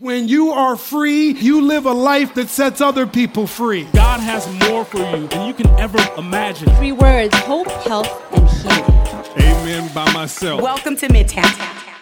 [0.00, 3.84] When you are free, you live a life that sets other people free.
[3.92, 6.74] God has more for you than you can ever imagine.
[6.76, 9.56] Three words hope, health, and healing.
[9.60, 10.62] Amen by myself.
[10.62, 11.99] Welcome to Midtown.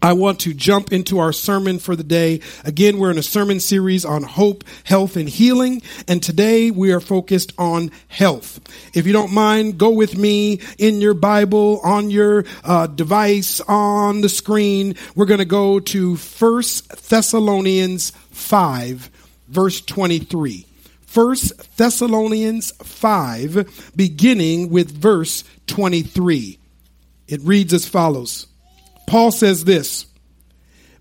[0.00, 2.40] I want to jump into our sermon for the day.
[2.64, 5.82] Again, we're in a sermon series on hope, health, and healing.
[6.06, 8.60] And today we are focused on health.
[8.94, 14.20] If you don't mind, go with me in your Bible, on your uh, device, on
[14.20, 14.94] the screen.
[15.16, 19.10] We're going to go to First Thessalonians 5,
[19.48, 20.64] verse 23.
[21.06, 26.58] First Thessalonians 5, beginning with verse 23.
[27.26, 28.47] It reads as follows.
[29.08, 30.06] Paul says this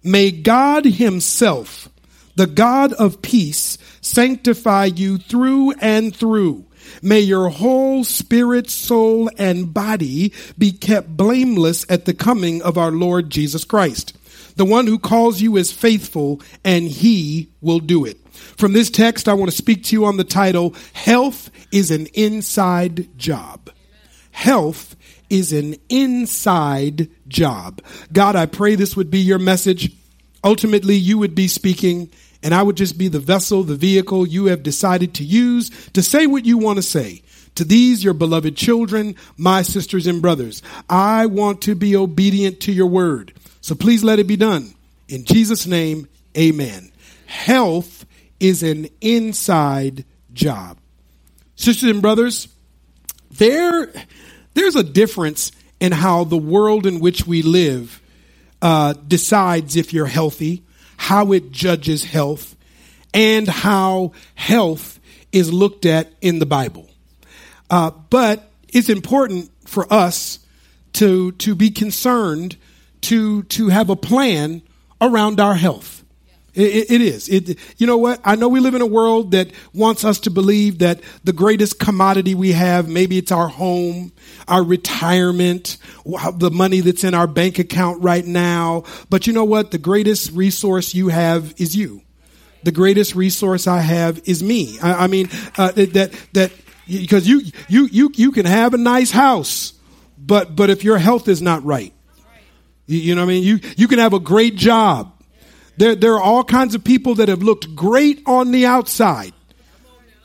[0.02, 1.89] May God Himself,
[2.35, 6.66] the God of peace, sanctify you through and through.
[7.02, 12.91] May your whole spirit, soul, and body be kept blameless at the coming of our
[12.91, 14.16] Lord Jesus Christ.
[14.55, 18.17] The one who calls you is faithful, and He will do it.
[18.31, 22.08] From this text, I want to speak to you on the title Health is an
[22.14, 23.69] Inside Job.
[24.31, 24.95] Health
[25.30, 27.81] is an inside job.
[28.11, 29.92] God, I pray this would be your message.
[30.44, 32.09] Ultimately, you would be speaking,
[32.44, 36.02] and I would just be the vessel, the vehicle you have decided to use to
[36.02, 37.22] say what you want to say.
[37.55, 42.72] To these, your beloved children, my sisters and brothers, I want to be obedient to
[42.72, 43.33] your word.
[43.61, 44.75] So please let it be done.
[45.08, 46.92] In Jesus' name, amen.
[47.25, 48.05] Health
[48.39, 50.78] is an inside job.
[51.55, 52.48] Sisters and brothers,
[53.31, 53.92] there,
[54.58, 58.02] there's a difference in how the world in which we live
[58.61, 60.64] uh, decides if you're healthy,
[60.97, 62.55] how it judges health,
[63.14, 64.99] and how health
[65.31, 66.89] is looked at in the Bible.
[67.69, 70.39] Uh, but it's important for us
[70.94, 72.58] to to be concerned
[73.02, 74.64] to to have a plan
[74.99, 75.97] around our health.
[76.58, 77.30] It, it is.
[77.30, 78.19] It, you know what?
[78.25, 81.77] I know we live in a world that wants us to believe that the greatest
[81.77, 84.11] commodity we have, maybe it's our home,
[84.48, 85.77] our retirement,
[86.33, 88.86] the money that's in our bank account right now.
[89.08, 89.70] But you know what?
[89.70, 92.02] The greatest resource you have is you.
[92.64, 94.80] The greatest resource I have is me.
[94.82, 96.52] I, I mean, uh, that, that,
[96.87, 99.73] because you, you, you, you can have a nice house,
[100.17, 101.93] but, but if your health is not right,
[102.87, 103.43] you, you know what I mean?
[103.43, 105.14] You, you can have a great job
[105.77, 109.33] there, there are all kinds of people that have looked great on the outside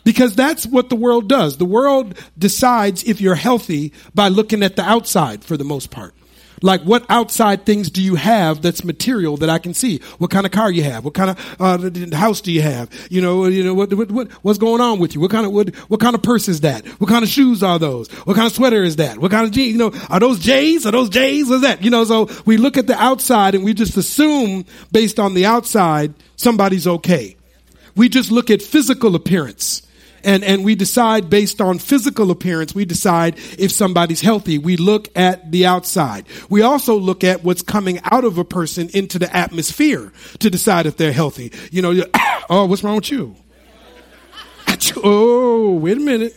[0.05, 1.59] because that's what the world does.
[1.59, 6.15] The world decides if you're healthy by looking at the outside for the most part.
[6.63, 9.99] Like, what outside things do you have that's material that I can see?
[10.19, 11.05] What kind of car you have?
[11.05, 12.89] What kind of uh, house do you have?
[13.11, 15.21] You know, you know what, what, what, what's going on with you?
[15.21, 16.87] What kind of what, what kind of purse is that?
[17.01, 18.09] What kind of shoes are those?
[18.11, 19.19] What kind of sweater is that?
[19.19, 19.73] What kind of jeans?
[19.73, 20.87] You know, are those J's?
[20.87, 21.49] Are those J's?
[21.49, 21.83] What's that?
[21.83, 25.47] You know, so we look at the outside and we just assume based on the
[25.47, 27.37] outside somebody's okay.
[27.95, 29.83] We just look at physical appearance
[30.25, 34.59] and, and we decide based on physical appearance, we decide if somebody's healthy.
[34.59, 36.27] We look at the outside.
[36.49, 40.87] We also look at what's coming out of a person into the atmosphere to decide
[40.87, 41.53] if they're healthy.
[41.71, 42.05] You know,
[42.51, 43.37] oh, what's wrong with you?
[45.05, 46.35] Oh, wait a minute.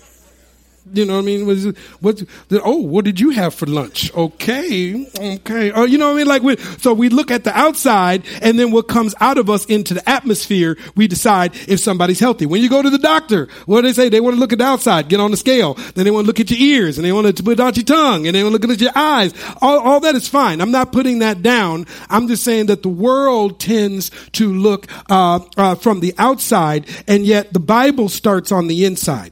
[0.93, 1.45] You know what I mean?
[1.47, 1.65] Was
[1.99, 2.23] what?
[2.51, 4.13] Oh, what did you have for lunch?
[4.13, 5.71] Okay, okay.
[5.71, 6.27] Oh, you know what I mean?
[6.27, 9.65] Like, we, so we look at the outside, and then what comes out of us
[9.65, 12.45] into the atmosphere, we decide if somebody's healthy.
[12.45, 14.09] When you go to the doctor, what do they say?
[14.09, 15.73] They want to look at the outside, get on the scale.
[15.95, 17.83] Then they want to look at your ears, and they want to put out your
[17.83, 19.33] tongue, and they want to look at your eyes.
[19.61, 20.61] All, all that is fine.
[20.61, 21.87] I'm not putting that down.
[22.09, 27.25] I'm just saying that the world tends to look uh, uh, from the outside, and
[27.25, 29.31] yet the Bible starts on the inside.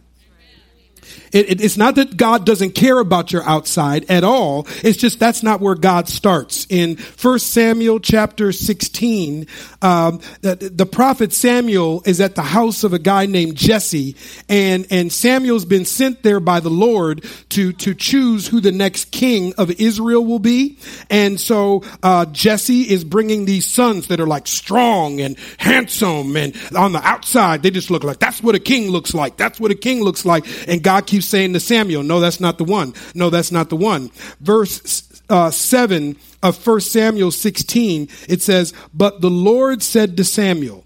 [1.33, 4.67] It, it, it's not that God doesn't care about your outside at all.
[4.83, 6.67] It's just that's not where God starts.
[6.69, 9.47] In First Samuel chapter 16,
[9.81, 14.16] um, the, the prophet Samuel is at the house of a guy named Jesse,
[14.47, 19.11] and, and Samuel's been sent there by the Lord to, to choose who the next
[19.11, 20.77] king of Israel will be.
[21.09, 26.56] And so uh, Jesse is bringing these sons that are like strong and handsome, and
[26.75, 29.38] on the outside, they just look like that's what a king looks like.
[29.38, 30.45] That's what a king looks like.
[30.68, 32.93] And God keeps saying to Samuel, no, that's not the one.
[33.13, 34.11] No, that's not the one.
[34.39, 40.85] Verse uh, 7 of 1 Samuel 16, it says, But the Lord said to Samuel,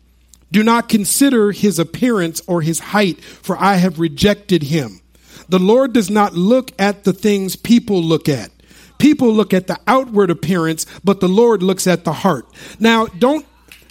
[0.51, 5.01] Do not consider his appearance or his height, for I have rejected him.
[5.49, 8.51] The Lord does not look at the things people look at.
[8.97, 12.47] People look at the outward appearance, but the Lord looks at the heart.
[12.79, 13.45] Now, don't,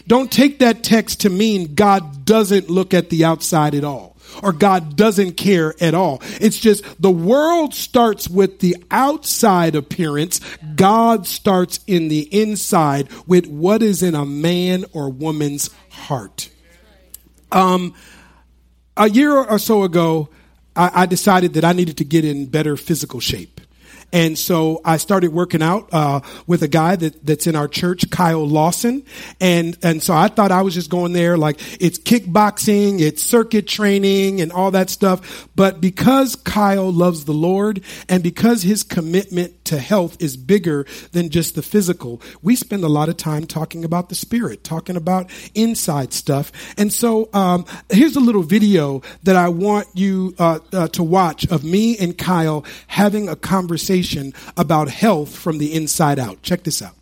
[0.06, 4.52] don't take that text to mean God doesn't look at the outside at all or
[4.52, 6.22] God doesn't care at all.
[6.40, 10.40] It's just the world starts with the outside appearance.
[10.74, 16.50] God starts in the inside with what is in a man or woman's heart.
[17.52, 17.94] Um,
[18.96, 20.28] a year or so ago,
[20.74, 23.55] I, I decided that I needed to get in better physical shape.
[24.12, 28.08] And so I started working out uh, with a guy that, that's in our church,
[28.10, 29.04] Kyle Lawson.
[29.40, 33.66] And and so I thought I was just going there like it's kickboxing, it's circuit
[33.66, 35.48] training, and all that stuff.
[35.56, 41.30] But because Kyle loves the Lord and because his commitment to health is bigger than
[41.30, 45.28] just the physical, we spend a lot of time talking about the spirit, talking about
[45.54, 46.52] inside stuff.
[46.78, 51.46] And so um, here's a little video that I want you uh, uh, to watch
[51.48, 56.42] of me and Kyle having a conversation conversation about health from the inside out.
[56.42, 56.94] Check this out.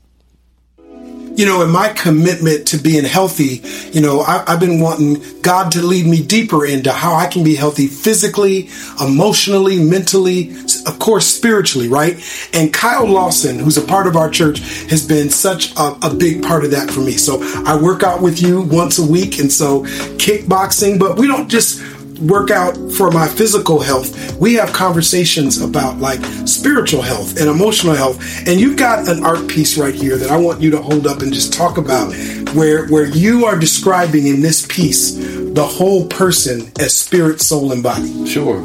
[1.36, 3.60] You know, in my commitment to being healthy,
[3.90, 7.42] you know, I, have been wanting God to lead me deeper into how I can
[7.42, 8.68] be healthy physically,
[9.00, 10.54] emotionally, mentally,
[10.86, 12.14] of course, spiritually, right?
[12.52, 14.60] And Kyle Lawson, who's a part of our church,
[14.90, 17.16] has been such a, a big part of that for me.
[17.16, 19.40] So I work out with you once a week.
[19.40, 19.82] And so
[20.22, 21.80] kickboxing, but we don't just
[22.20, 27.94] work out for my physical health, we have conversations about like spiritual health and emotional
[27.94, 28.18] health.
[28.46, 31.22] And you've got an art piece right here that I want you to hold up
[31.22, 32.14] and just talk about
[32.54, 37.82] where where you are describing in this piece the whole person as spirit, soul, and
[37.82, 38.26] body.
[38.26, 38.60] Sure.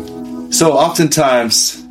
[0.52, 1.86] So oftentimes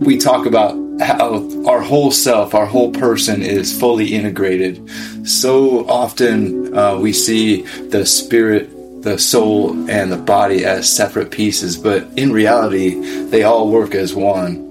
[0.00, 4.88] we talk about how our whole self, our whole person is fully integrated.
[5.26, 8.70] So often uh, we see the spirit
[9.02, 14.14] the soul and the body as separate pieces, but in reality, they all work as
[14.14, 14.66] one.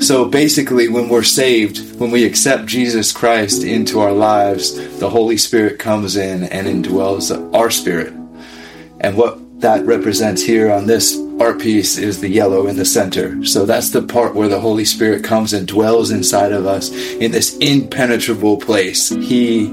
[0.00, 5.36] So basically, when we're saved, when we accept Jesus Christ into our lives, the Holy
[5.36, 8.14] Spirit comes in and indwells our spirit.
[9.00, 13.44] And what that represents here on this art piece is the yellow in the center.
[13.44, 17.30] So that's the part where the Holy Spirit comes and dwells inside of us in
[17.30, 19.10] this impenetrable place.
[19.10, 19.68] He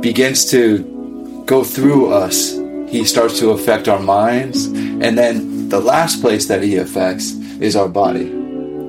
[0.00, 2.59] begins to go through us
[2.90, 4.66] he starts to affect our minds.
[4.66, 8.36] And then the last place that he affects is our body.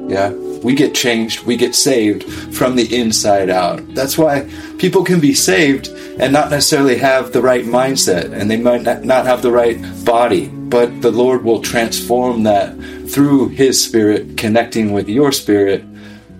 [0.10, 0.32] Yeah.
[0.64, 2.24] We get changed, we get saved
[2.56, 3.82] from the inside out.
[3.96, 5.88] That's why people can be saved
[6.20, 10.50] and not necessarily have the right mindset and they might not have the right body,
[10.50, 12.78] but the Lord will transform that
[13.10, 15.84] through His Spirit, connecting with your spirit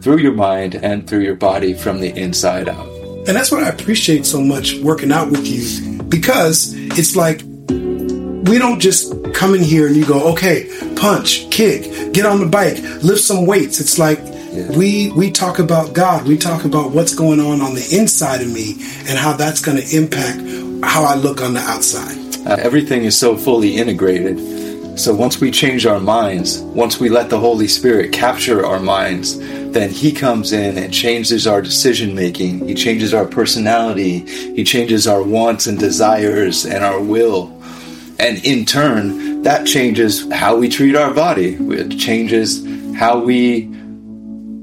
[0.02, 2.88] through your mind and through your body from the inside out.
[3.28, 7.42] And that's what I appreciate so much working out with you because it's like
[8.44, 12.46] we don't just come in here and you go, okay, punch, kick, get on the
[12.46, 13.80] bike, lift some weights.
[13.80, 14.70] It's like yeah.
[14.78, 16.28] we we talk about God.
[16.28, 18.74] We talk about what's going on on the inside of me
[19.08, 20.42] and how that's going to impact
[20.84, 22.18] how I look on the outside.
[22.48, 25.00] Uh, everything is so fully integrated.
[25.00, 29.40] So once we change our minds, once we let the Holy Spirit capture our minds,
[29.72, 32.68] then He comes in and changes our decision making.
[32.68, 34.20] He changes our personality.
[34.54, 37.48] He changes our wants and desires and our will.
[38.22, 41.56] And in turn, that changes how we treat our body.
[41.56, 42.64] It changes
[42.96, 43.66] how we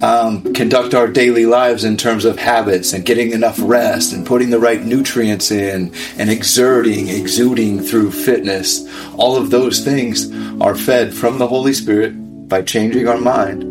[0.01, 4.51] um, conduct our daily lives in terms of habits and getting enough rest and putting
[4.51, 8.87] the right nutrients in and exerting, exuding through fitness.
[9.17, 12.13] All of those things are fed from the Holy Spirit
[12.49, 13.65] by changing our mind.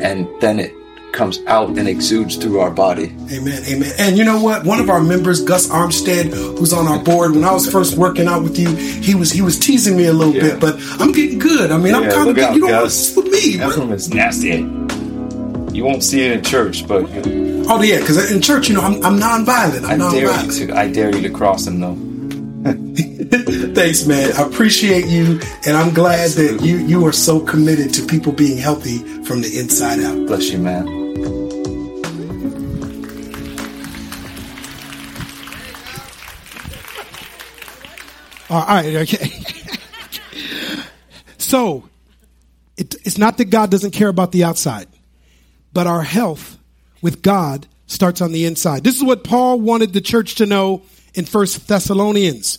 [0.00, 0.72] And then it
[1.12, 3.14] comes out and exudes through our body.
[3.32, 3.62] Amen.
[3.66, 3.92] Amen.
[3.98, 4.64] And you know what?
[4.64, 8.26] One of our members, Gus Armstead, who's on our board, when I was first working
[8.26, 10.42] out with you, he was he was teasing me a little yeah.
[10.42, 11.70] bit, but I'm getting good.
[11.70, 12.54] I mean, I'm kind of good.
[12.54, 13.16] You don't Gus.
[13.16, 13.56] with me.
[13.56, 14.66] That one is nasty.
[15.76, 19.02] You won't see it in church, but oh yeah, because in church, you know, I'm,
[19.04, 19.84] I'm nonviolent.
[19.84, 20.60] I'm I dare nonviolent.
[20.60, 20.76] you to.
[20.76, 22.10] I dare you to cross him though.
[23.74, 24.32] Thanks, man.
[24.32, 26.56] I appreciate you, and I'm glad Absolutely.
[26.58, 30.26] that you you are so committed to people being healthy from the inside out.
[30.26, 30.99] Bless you, man.
[38.50, 39.30] All right, okay.
[41.38, 41.88] so,
[42.76, 44.88] it, it's not that God doesn't care about the outside,
[45.72, 46.58] but our health
[47.00, 48.82] with God starts on the inside.
[48.82, 50.82] This is what Paul wanted the church to know
[51.14, 52.58] in First Thessalonians.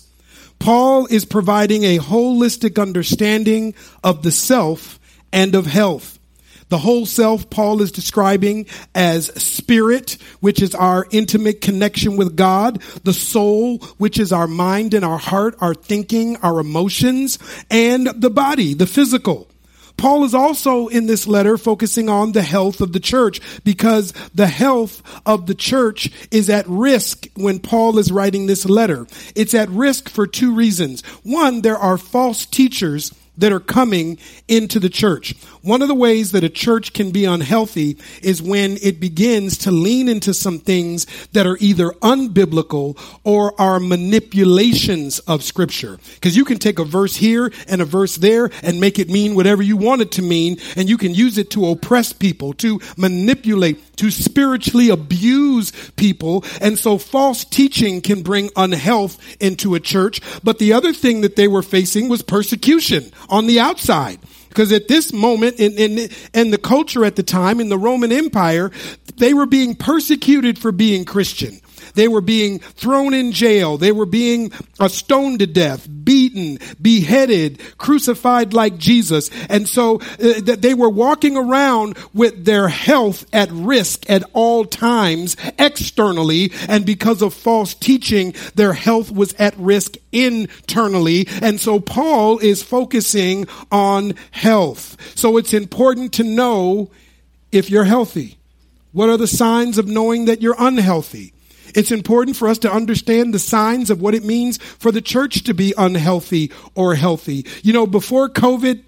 [0.59, 4.97] Paul is providing a holistic understanding of the self
[5.33, 6.19] and of health.
[6.71, 12.81] The whole self Paul is describing as spirit, which is our intimate connection with God,
[13.03, 18.29] the soul, which is our mind and our heart, our thinking, our emotions, and the
[18.29, 19.49] body, the physical.
[19.97, 24.47] Paul is also in this letter focusing on the health of the church because the
[24.47, 29.07] health of the church is at risk when Paul is writing this letter.
[29.35, 31.01] It's at risk for two reasons.
[31.23, 35.35] One, there are false teachers that are coming into the church.
[35.63, 39.71] One of the ways that a church can be unhealthy is when it begins to
[39.71, 45.99] lean into some things that are either unbiblical or are manipulations of scripture.
[46.15, 49.35] Because you can take a verse here and a verse there and make it mean
[49.35, 52.79] whatever you want it to mean, and you can use it to oppress people, to
[52.97, 56.43] manipulate, to spiritually abuse people.
[56.59, 60.21] And so false teaching can bring unhealth into a church.
[60.43, 64.19] But the other thing that they were facing was persecution on the outside.
[64.51, 68.11] Because at this moment in, in, in the culture at the time, in the Roman
[68.11, 68.69] Empire,
[69.15, 71.60] they were being persecuted for being Christian.
[71.93, 73.77] They were being thrown in jail.
[73.77, 79.29] They were being uh, stoned to death, beaten, beheaded, crucified like Jesus.
[79.49, 85.35] And so uh, they were walking around with their health at risk at all times
[85.57, 86.51] externally.
[86.67, 91.27] And because of false teaching, their health was at risk internally.
[91.41, 94.97] And so Paul is focusing on health.
[95.17, 96.91] So it's important to know
[97.51, 98.37] if you're healthy.
[98.91, 101.33] What are the signs of knowing that you're unhealthy?
[101.75, 105.43] It's important for us to understand the signs of what it means for the church
[105.43, 107.45] to be unhealthy or healthy.
[107.63, 108.83] You know, before COVID,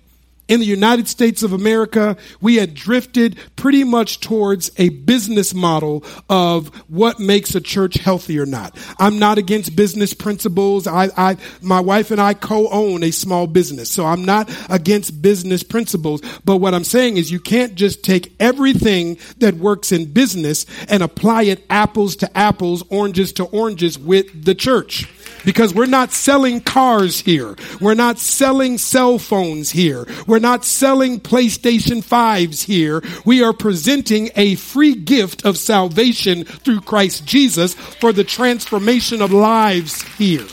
[0.54, 6.04] in the United States of America, we had drifted pretty much towards a business model
[6.30, 8.78] of what makes a church healthy or not.
[9.00, 10.86] I'm not against business principles.
[10.86, 15.64] I, I, my wife and I co-own a small business, so I'm not against business
[15.64, 16.22] principles.
[16.46, 21.02] But what I'm saying is you can't just take everything that works in business and
[21.02, 25.08] apply it apples to apples, oranges to oranges with the church
[25.46, 27.56] because we're not selling cars here.
[27.80, 30.08] We're not selling cell phones here.
[30.28, 33.02] We're not selling PlayStation 5s here.
[33.26, 39.32] We are presenting a free gift of salvation through Christ Jesus for the transformation of
[39.32, 40.48] lives here.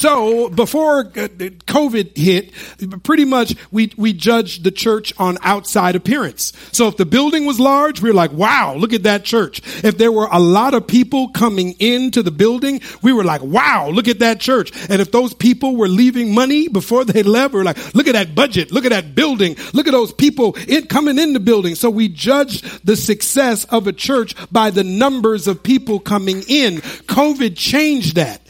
[0.00, 1.28] So before uh,
[1.68, 6.54] COVID hit, pretty much we, we judged the church on outside appearance.
[6.72, 9.60] So if the building was large, we were like, wow, look at that church.
[9.84, 13.90] If there were a lot of people coming into the building, we were like, wow,
[13.90, 14.72] look at that church.
[14.88, 18.14] And if those people were leaving money before they left, we were like, look at
[18.14, 18.72] that budget.
[18.72, 19.56] Look at that building.
[19.74, 21.74] Look at those people in, coming in the building.
[21.74, 26.76] So we judged the success of a church by the numbers of people coming in.
[26.78, 28.40] COVID changed that.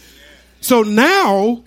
[0.61, 1.65] So now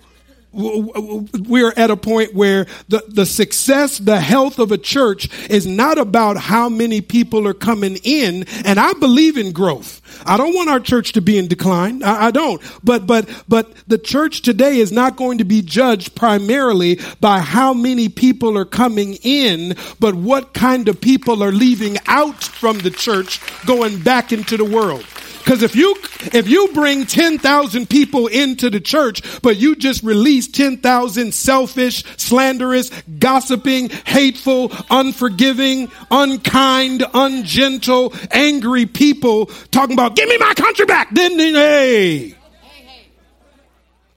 [0.54, 5.98] we're at a point where the, the success, the health of a church is not
[5.98, 8.44] about how many people are coming in.
[8.64, 10.00] And I believe in growth.
[10.24, 12.02] I don't want our church to be in decline.
[12.02, 12.62] I, I don't.
[12.84, 17.74] But, but, but the church today is not going to be judged primarily by how
[17.74, 22.90] many people are coming in, but what kind of people are leaving out from the
[22.90, 25.04] church going back into the world.
[25.44, 25.94] Because if you
[26.32, 31.34] if you bring ten thousand people into the church, but you just release ten thousand
[31.34, 40.86] selfish, slanderous, gossiping, hateful, unforgiving, unkind, ungentle, angry people talking about "Give me my country
[40.86, 42.34] back," then hey,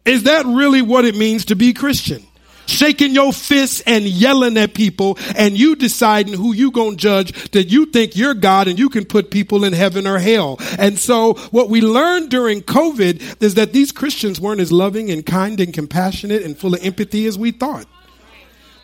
[0.05, 2.26] is that really what it means to be Christian?
[2.67, 7.65] Shaking your fists and yelling at people and you deciding who you gonna judge that
[7.65, 10.57] you think you're God and you can put people in heaven or hell.
[10.77, 15.25] And so what we learned during COVID is that these Christians weren't as loving and
[15.25, 17.88] kind and compassionate and full of empathy as we thought.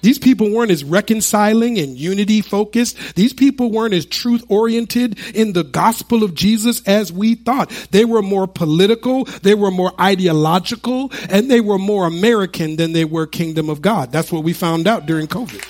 [0.03, 3.15] These people weren't as reconciling and unity focused.
[3.15, 7.69] These people weren't as truth oriented in the gospel of Jesus as we thought.
[7.91, 13.05] They were more political, they were more ideological, and they were more American than they
[13.05, 14.11] were kingdom of God.
[14.11, 15.63] That's what we found out during COVID.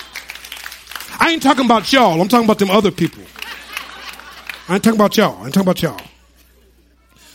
[1.20, 3.22] I ain't talking about y'all, I'm talking about them other people.
[4.68, 6.00] I ain't talking about y'all, I ain't talking about y'all.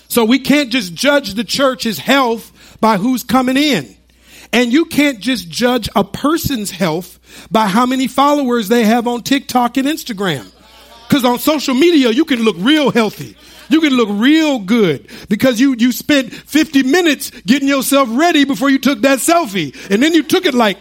[0.10, 3.96] So we can't just judge the church's health by who's coming in.
[4.51, 7.20] And you can't just judge a person's health
[7.51, 10.51] by how many followers they have on TikTok and Instagram.
[11.10, 13.36] Cause on social media, you can look real healthy.
[13.70, 18.70] You can look real good because you, you spent 50 minutes getting yourself ready before
[18.70, 19.75] you took that selfie.
[19.91, 20.77] And then you took it like,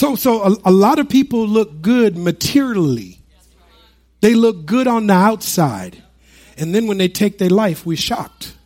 [0.00, 3.18] So, so a, a lot of people look good materially.
[4.22, 6.02] They look good on the outside.
[6.56, 8.56] And then when they take their life, we're shocked.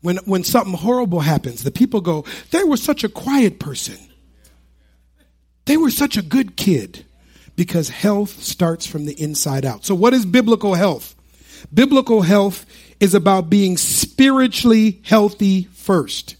[0.00, 3.98] When, when something horrible happens, the people go, they were such a quiet person.
[5.66, 7.04] They were such a good kid
[7.54, 9.84] because health starts from the inside out.
[9.84, 11.14] So, what is biblical health?
[11.72, 12.64] Biblical health
[12.98, 16.36] is about being spiritually healthy first.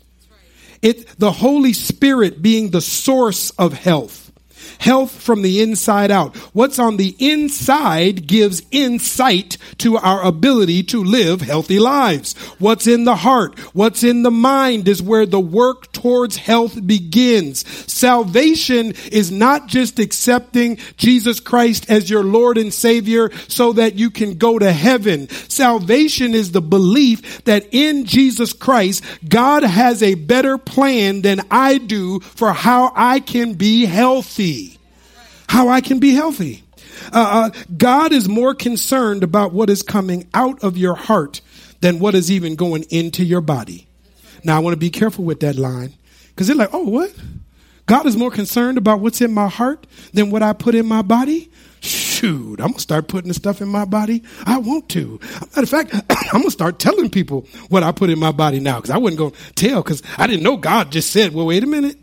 [0.83, 4.22] It, the Holy Spirit being the source of health.
[4.83, 6.35] Health from the inside out.
[6.53, 12.37] What's on the inside gives insight to our ability to live healthy lives.
[12.59, 17.65] What's in the heart, what's in the mind is where the work towards health begins.
[17.91, 24.11] Salvation is not just accepting Jesus Christ as your Lord and Savior so that you
[24.11, 25.29] can go to heaven.
[25.49, 31.79] Salvation is the belief that in Jesus Christ, God has a better plan than I
[31.79, 34.72] do for how I can be healthy.
[35.49, 36.63] How I can be healthy.
[37.13, 41.41] Uh, uh, God is more concerned about what is coming out of your heart
[41.81, 43.87] than what is even going into your body.
[44.45, 45.95] Now, I want to be careful with that line
[46.29, 47.13] because they're like, oh, what?
[47.87, 51.03] God is more concerned about what's in my heart than what I put in my
[51.03, 51.51] body?
[51.81, 54.23] Shoot, I'm gonna start putting the stuff in my body.
[54.47, 55.19] I want to.
[55.41, 55.93] Matter of fact,
[56.33, 59.19] I'm gonna start telling people what I put in my body now because I wasn't
[59.19, 61.99] gonna tell because I didn't know God just said, well, wait a minute.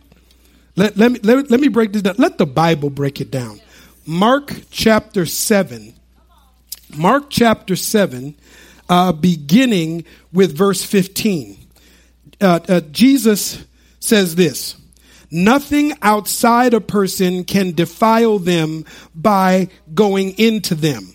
[0.79, 2.15] Let, let, me, let, let me break this down.
[2.17, 3.59] Let the Bible break it down.
[4.05, 5.93] Mark chapter 7.
[6.95, 8.33] Mark chapter 7,
[8.87, 11.57] uh, beginning with verse 15.
[12.39, 13.61] Uh, uh, Jesus
[13.99, 14.77] says this
[15.29, 21.13] Nothing outside a person can defile them by going into them.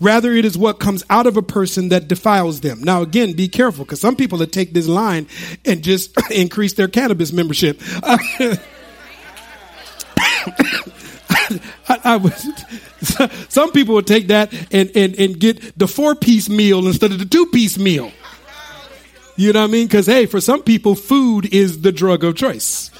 [0.00, 2.80] Rather, it is what comes out of a person that defiles them.
[2.84, 5.26] Now, again, be careful because some people that take this line
[5.64, 7.82] and just increase their cannabis membership.
[11.88, 12.48] I, I was,
[13.48, 17.18] some people would take that and, and, and get the four piece meal instead of
[17.18, 18.12] the two piece meal.
[19.36, 19.86] You know what I mean?
[19.86, 22.90] Because, hey, for some people, food is the drug of choice.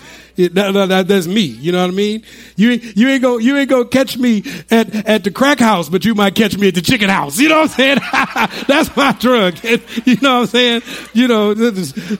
[0.44, 1.42] It, that, that, that's me.
[1.42, 2.22] You know what I mean?
[2.56, 6.04] You you ain't go you ain't gonna catch me at at the crack house, but
[6.04, 7.38] you might catch me at the chicken house.
[7.38, 7.98] You know what I'm saying?
[8.66, 9.58] that's my drug.
[9.62, 10.82] you know what I'm saying?
[11.12, 11.54] You know,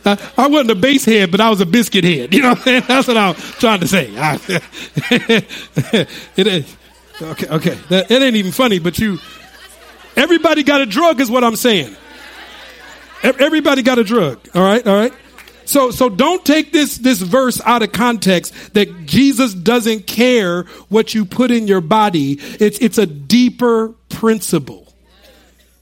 [0.04, 2.34] I, I wasn't a base head, but I was a biscuit head.
[2.34, 2.82] You know what I'm saying?
[2.88, 4.10] That's what I'm trying to say.
[6.36, 6.76] it is
[7.22, 7.48] okay.
[7.48, 9.18] Okay, that, it ain't even funny, but you.
[10.16, 11.96] Everybody got a drug, is what I'm saying.
[13.22, 14.40] Everybody got a drug.
[14.54, 15.12] All right, all right.
[15.70, 21.14] So, so don't take this, this verse out of context that Jesus doesn't care what
[21.14, 22.40] you put in your body.
[22.58, 24.92] It's, it's a deeper principle.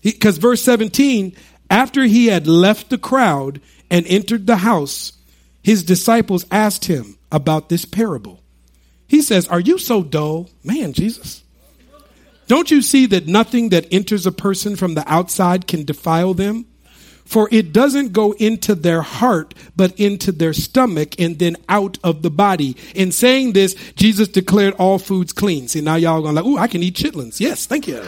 [0.03, 1.35] Because verse 17,
[1.71, 5.15] after he had left the crowd and entered the house,
[5.63, 8.43] his disciples asked him about this parable.
[9.07, 10.51] He says, Are you so dull?
[10.63, 11.43] Man, Jesus.
[12.47, 16.67] Don't you see that nothing that enters a person from the outside can defile them?
[17.29, 22.23] For it doesn't go into their heart, but into their stomach and then out of
[22.23, 22.75] the body.
[22.95, 25.69] In saying this, Jesus declared all foods clean.
[25.69, 27.39] See, now y'all going like, ooh, I can eat chitlins.
[27.39, 28.03] Yes, thank you.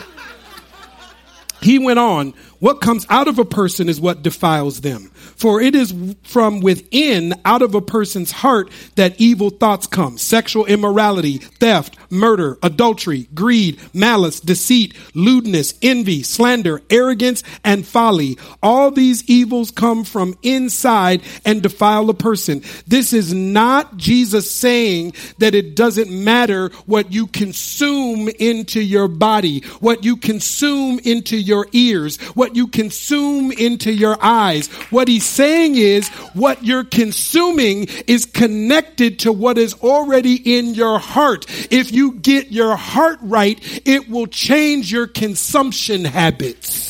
[1.63, 5.11] He went on, what comes out of a person is what defiles them.
[5.15, 5.95] For it is
[6.25, 10.19] from within, out of a person's heart, that evil thoughts come.
[10.19, 18.37] Sexual immorality, theft, murder, adultery, greed, malice, deceit, lewdness, envy, slander, arrogance, and folly.
[18.63, 22.63] All these evils come from inside and defile a person.
[22.87, 29.61] This is not Jesus saying that it doesn't matter what you consume into your body,
[29.81, 34.67] what you consume into your ears, what what you consume into your eyes.
[34.91, 40.99] What he's saying is what you're consuming is connected to what is already in your
[40.99, 41.47] heart.
[41.71, 46.90] If you get your heart right, it will change your consumption habits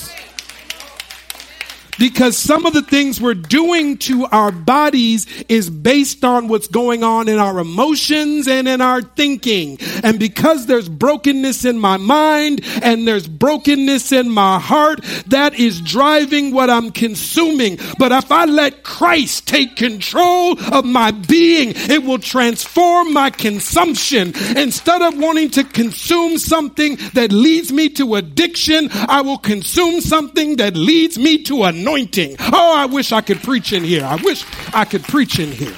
[2.01, 7.05] because some of the things we're doing to our bodies is based on what's going
[7.05, 9.77] on in our emotions and in our thinking.
[10.03, 15.83] And because there's brokenness in my mind and there's brokenness in my heart, that is
[15.83, 17.79] driving what I'm consuming.
[17.99, 24.33] But if I let Christ take control of my being, it will transform my consumption.
[24.57, 30.57] Instead of wanting to consume something that leads me to addiction, I will consume something
[30.57, 32.37] that leads me to anointing anointing.
[32.41, 34.05] Oh, I wish I could preach in here.
[34.05, 35.77] I wish I could preach in here.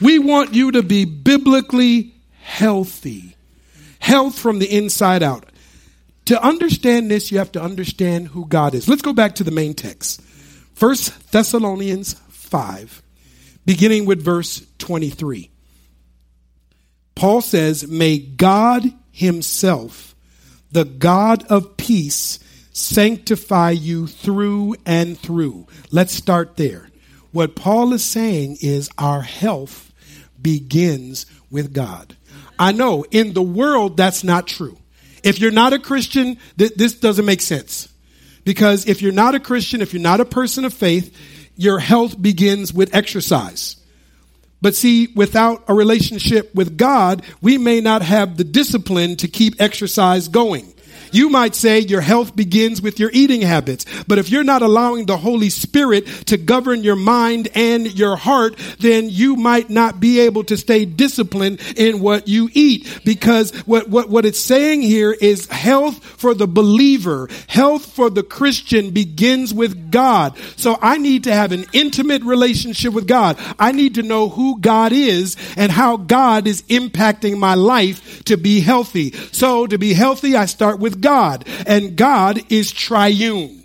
[0.00, 3.36] We want you to be biblically healthy.
[4.00, 5.46] Health from the inside out.
[6.26, 8.88] To understand this, you have to understand who God is.
[8.88, 10.20] Let's go back to the main text.
[10.74, 13.02] First Thessalonians 5,
[13.64, 15.50] beginning with verse 23.
[17.14, 20.14] Paul says, May God Himself,
[20.70, 22.38] the God of peace,
[22.72, 25.66] sanctify you through and through.
[25.90, 26.88] Let's start there.
[27.32, 29.92] What Paul is saying is our health
[30.40, 32.16] begins with God.
[32.58, 34.78] I know in the world that's not true.
[35.22, 37.88] If you're not a Christian, th- this doesn't make sense.
[38.44, 41.16] Because if you're not a Christian, if you're not a person of faith,
[41.56, 43.76] your health begins with exercise.
[44.60, 49.60] But see, without a relationship with God, we may not have the discipline to keep
[49.60, 50.71] exercise going.
[51.12, 55.06] You might say your health begins with your eating habits, but if you're not allowing
[55.06, 60.20] the Holy Spirit to govern your mind and your heart, then you might not be
[60.20, 65.12] able to stay disciplined in what you eat because what, what, what it's saying here
[65.12, 70.36] is health for the believer, health for the Christian begins with God.
[70.56, 73.38] So I need to have an intimate relationship with God.
[73.58, 78.36] I need to know who God is and how God is impacting my life to
[78.36, 79.12] be healthy.
[79.32, 83.64] So to be healthy, I start with God, and God is triune.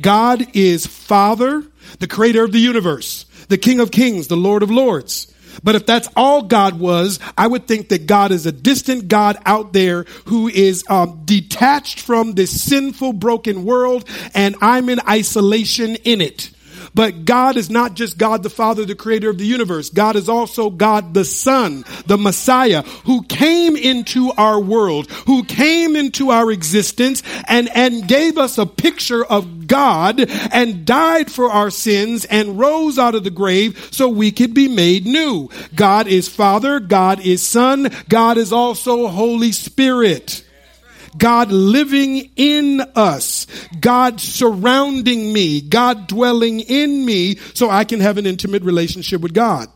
[0.00, 1.64] God is Father,
[1.98, 5.32] the creator of the universe, the King of kings, the Lord of lords.
[5.62, 9.36] But if that's all God was, I would think that God is a distant God
[9.44, 15.96] out there who is um, detached from this sinful, broken world, and I'm in isolation
[15.96, 16.50] in it.
[16.94, 19.88] But God is not just God the Father, the creator of the universe.
[19.90, 25.96] God is also God the Son, the Messiah, who came into our world, who came
[25.96, 30.20] into our existence and, and gave us a picture of God
[30.52, 34.68] and died for our sins and rose out of the grave so we could be
[34.68, 35.48] made new.
[35.74, 40.44] God is Father, God is Son, God is also Holy Spirit.
[41.16, 43.46] God living in us,
[43.80, 49.34] God surrounding me, God dwelling in me so I can have an intimate relationship with
[49.34, 49.68] God.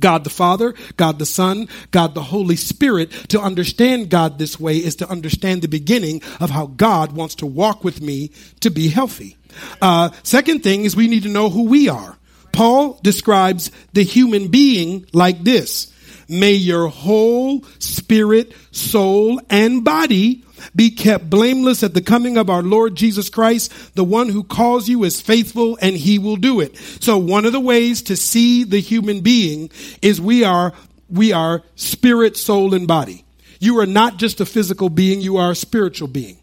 [0.00, 3.10] God the Father, God the Son, God the Holy Spirit.
[3.30, 7.46] To understand God this way is to understand the beginning of how God wants to
[7.46, 9.36] walk with me to be healthy.
[9.82, 12.16] Uh, second thing is we need to know who we are.
[12.52, 15.92] Paul describes the human being like this.
[16.28, 22.62] May your whole spirit, soul, and body be kept blameless at the coming of our
[22.62, 23.94] Lord Jesus Christ.
[23.94, 26.76] The one who calls you is faithful and he will do it.
[26.76, 29.70] So one of the ways to see the human being
[30.02, 30.74] is we are,
[31.08, 33.24] we are spirit, soul, and body.
[33.60, 36.38] You are not just a physical being, you are a spiritual being.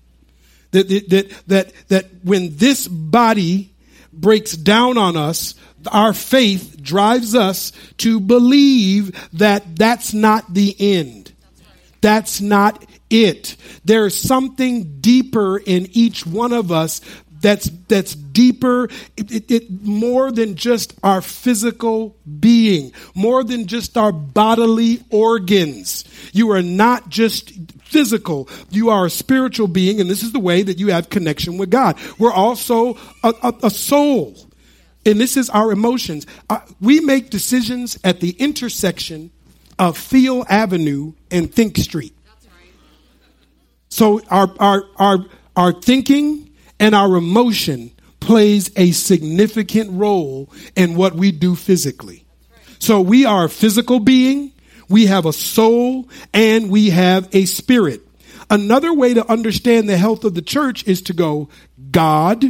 [0.71, 3.73] That, that, that, that when this body
[4.11, 5.55] breaks down on us,
[5.87, 11.33] our faith drives us to believe that that's not the end.
[12.01, 13.55] That's not it.
[13.83, 17.01] There's something deeper in each one of us
[17.45, 23.97] that's that's deeper it, it, it, more than just our physical being more than just
[23.97, 27.51] our bodily organs you are not just
[27.83, 31.59] physical you are a spiritual being and this is the way that you have connection
[31.59, 34.35] with god we're also a, a, a soul
[35.05, 36.25] and this is our emotions.
[36.49, 39.31] Uh, we make decisions at the intersection
[39.77, 42.13] of Feel Avenue and Think Street.
[43.89, 45.17] So our, our, our,
[45.55, 52.25] our thinking and our emotion plays a significant role in what we do physically.
[52.79, 54.51] So we are a physical being,
[54.89, 58.01] we have a soul, and we have a spirit.
[58.49, 61.49] Another way to understand the health of the church is to go
[61.91, 62.43] God,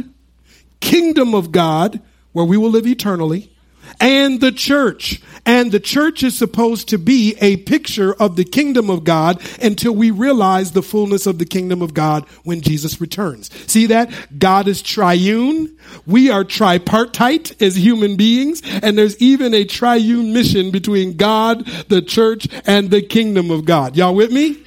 [0.80, 2.02] kingdom of God,
[2.36, 3.50] where we will live eternally,
[3.98, 5.22] and the church.
[5.46, 9.94] And the church is supposed to be a picture of the kingdom of God until
[9.94, 13.50] we realize the fullness of the kingdom of God when Jesus returns.
[13.72, 14.10] See that?
[14.38, 15.78] God is triune.
[16.04, 18.60] We are tripartite as human beings.
[18.82, 23.96] And there's even a triune mission between God, the church, and the kingdom of God.
[23.96, 24.62] Y'all with me?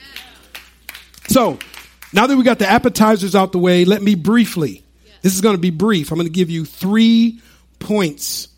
[1.28, 1.60] So,
[2.14, 4.82] now that we got the appetizers out the way, let me briefly,
[5.22, 6.12] this is going to be brief.
[6.12, 7.40] I'm going to give you three
[7.80, 8.50] points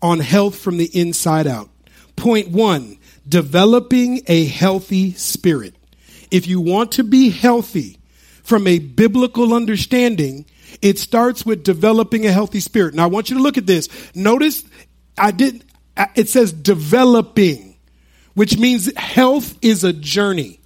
[0.00, 1.70] on health from the inside out.
[2.16, 5.74] Point one, developing a healthy spirit.
[6.30, 7.98] If you want to be healthy
[8.42, 10.46] from a biblical understanding,
[10.80, 12.94] it starts with developing a healthy spirit.
[12.94, 13.88] Now I want you to look at this.
[14.14, 14.64] Notice
[15.16, 15.64] I did
[16.14, 17.76] it says developing,
[18.34, 20.58] which means health is a journey.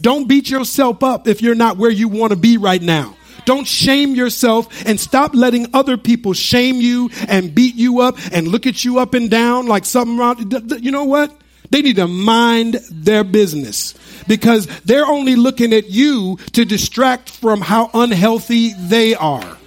[0.00, 3.16] Don't beat yourself up if you're not where you want to be right now.
[3.44, 8.48] Don't shame yourself and stop letting other people shame you and beat you up and
[8.48, 10.50] look at you up and down like something wrong.
[10.80, 11.32] You know what?
[11.70, 13.94] They need to mind their business
[14.28, 19.58] because they're only looking at you to distract from how unhealthy they are.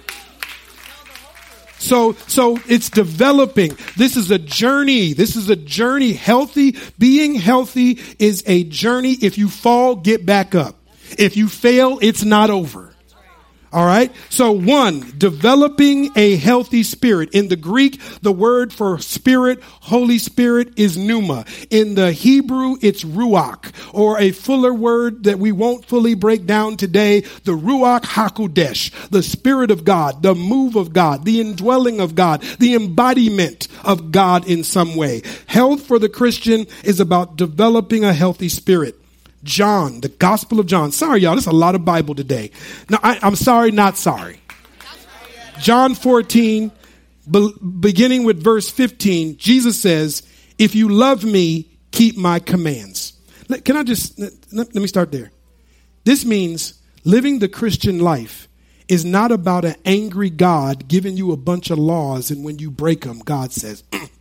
[1.78, 3.76] So, so it's developing.
[3.96, 5.12] This is a journey.
[5.12, 6.12] This is a journey.
[6.12, 9.12] Healthy, being healthy is a journey.
[9.12, 10.76] If you fall, get back up.
[11.16, 12.87] If you fail, it's not over.
[13.70, 14.10] All right.
[14.30, 17.30] So one, developing a healthy spirit.
[17.34, 21.44] In the Greek, the word for spirit, Holy Spirit is pneuma.
[21.68, 26.78] In the Hebrew, it's ruach, or a fuller word that we won't fully break down
[26.78, 32.14] today, the ruach hakodesh, the spirit of God, the move of God, the indwelling of
[32.14, 35.22] God, the embodiment of God in some way.
[35.46, 38.97] Health for the Christian is about developing a healthy spirit.
[39.44, 40.92] John, the Gospel of John.
[40.92, 42.50] Sorry, y'all, there's a lot of Bible today.
[42.90, 44.40] No, I, am sorry, not sorry.
[45.60, 46.70] John 14,
[47.30, 50.22] be, beginning with verse 15, Jesus says,
[50.58, 53.14] If you love me, keep my commands.
[53.64, 55.30] Can I just, let, let me start there.
[56.04, 58.48] This means living the Christian life
[58.88, 62.70] is not about an angry God giving you a bunch of laws, and when you
[62.70, 63.84] break them, God says,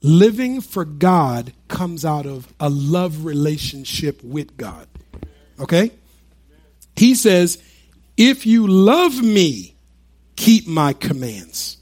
[0.00, 4.86] Living for God comes out of a love relationship with God.
[5.58, 5.90] Okay?
[6.96, 7.62] He says,
[8.16, 9.74] If you love me,
[10.36, 11.78] keep my commands.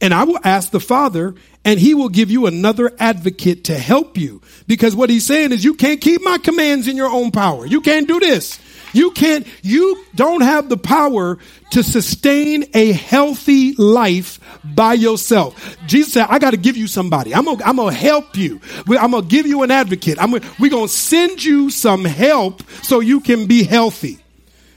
[0.00, 4.16] And I will ask the Father, and he will give you another advocate to help
[4.16, 4.40] you.
[4.66, 7.66] Because what he's saying is, you can't keep my commands in your own power.
[7.66, 8.60] You can't do this.
[8.92, 11.38] You can't, you don't have the power
[11.70, 15.76] to sustain a healthy life by yourself.
[15.86, 17.34] Jesus said, I got to give you somebody.
[17.34, 18.60] I'm going to help you.
[18.88, 20.20] I'm going to give you an advocate.
[20.20, 24.18] I'm gonna, we're going to send you some help so you can be healthy.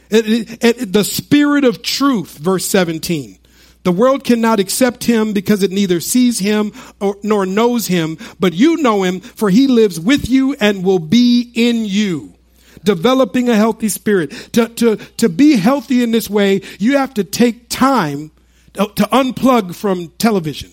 [0.09, 3.37] It, it, it, the spirit of truth, verse 17.
[3.83, 8.53] The world cannot accept him because it neither sees him or, nor knows him, but
[8.53, 12.35] you know him, for he lives with you and will be in you
[12.83, 14.31] developing a healthy spirit.
[14.53, 18.31] To, to, to be healthy in this way, you have to take time
[18.73, 20.71] to, to unplug from television,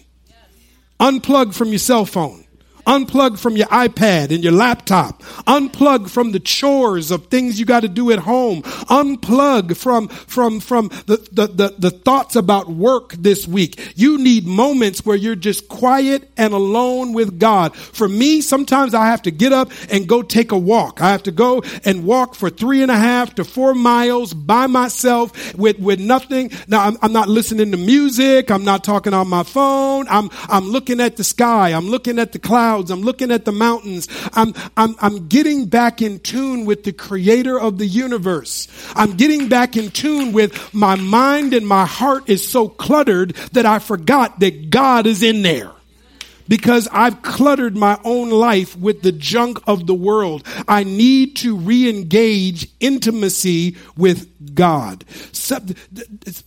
[1.01, 2.45] unplug from your cell phone,
[2.89, 5.23] Unplug from your iPad and your laptop.
[5.47, 8.63] Unplug from the chores of things you got to do at home.
[8.63, 13.93] Unplug from, from, from the, the, the, the thoughts about work this week.
[13.95, 17.77] You need moments where you're just quiet and alone with God.
[17.77, 21.03] For me, sometimes I have to get up and go take a walk.
[21.03, 24.67] I have to go and walk for three and a half to four miles by
[24.67, 26.53] myself with, with nothing.
[26.67, 28.51] Now, I'm, I'm not listening to music.
[28.51, 30.09] I'm not talking on my phone.
[30.09, 31.75] I'm, I'm looking at the sky.
[31.75, 32.91] I'm looking at the clouds clouds.
[32.91, 34.09] I'm looking at the mountains.
[34.33, 38.69] I'm, I'm, I'm getting back in tune with the creator of the universe.
[38.95, 43.67] I'm getting back in tune with my mind and my heart is so cluttered that
[43.67, 45.73] I forgot that God is in there
[46.49, 50.47] because I've cluttered my own life with the junk of the world.
[50.67, 55.05] I need to re-engage intimacy with God.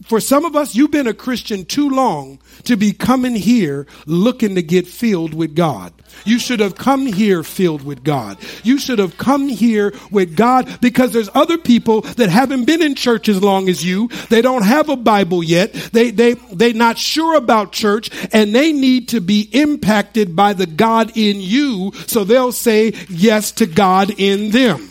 [0.05, 4.55] For some of us, you've been a Christian too long to be coming here looking
[4.55, 5.93] to get filled with God.
[6.25, 8.37] You should have come here filled with God.
[8.63, 12.95] You should have come here with God because there's other people that haven't been in
[12.95, 14.07] church as long as you.
[14.29, 15.73] They don't have a Bible yet.
[15.73, 20.67] They, they, they're not sure about church and they need to be impacted by the
[20.67, 21.91] God in you.
[22.07, 24.89] So they'll say yes to God in them.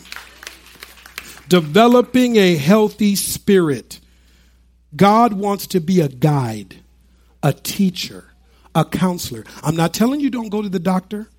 [1.47, 3.99] Developing a healthy spirit.
[4.95, 6.77] God wants to be a guide,
[7.41, 8.30] a teacher
[8.75, 9.43] a counselor.
[9.63, 11.29] I'm not telling you don't go to the doctor.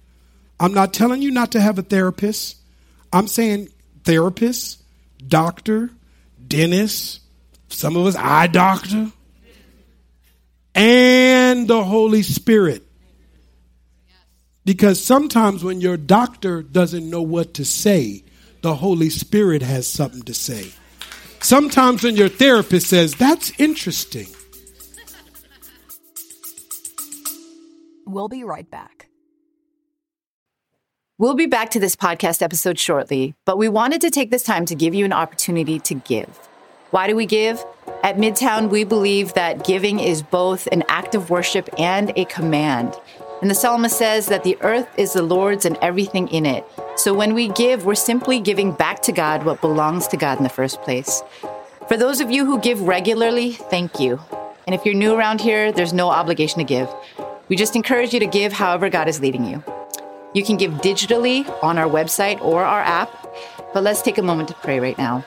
[0.61, 2.57] I'm not telling you not to have a therapist.
[3.13, 3.69] I'm saying
[4.05, 4.83] therapist,
[5.27, 5.91] doctor,
[6.47, 7.21] dentist,
[7.69, 9.11] some of us eye doctor,
[10.75, 12.85] and the Holy Spirit.
[14.65, 18.23] Because sometimes when your doctor doesn't know what to say,
[18.63, 20.73] the Holy Spirit has something to say.
[21.41, 24.29] Sometimes when your therapist says, That's interesting.
[28.13, 29.09] We'll be right back.
[31.17, 34.67] We'll be back to this podcast episode shortly, but we wanted to take this time
[34.67, 36.29] to give you an opportunity to give.
[36.91, 37.65] Why do we give?
[38.03, 42.95] At Midtown, we believe that giving is both an act of worship and a command.
[43.41, 46.67] And the psalmist says that the earth is the Lord's and everything in it.
[46.97, 50.45] So when we give, we're simply giving back to God what belongs to God in
[50.45, 51.23] the first place.
[51.89, 54.21] For those of you who give regularly, thank you.
[54.67, 56.89] And if you're new around here, there's no obligation to give.
[57.53, 59.63] We just encourage you to give however God is leading you.
[60.33, 63.11] You can give digitally on our website or our app,
[63.75, 65.23] but let's take a moment to pray right now.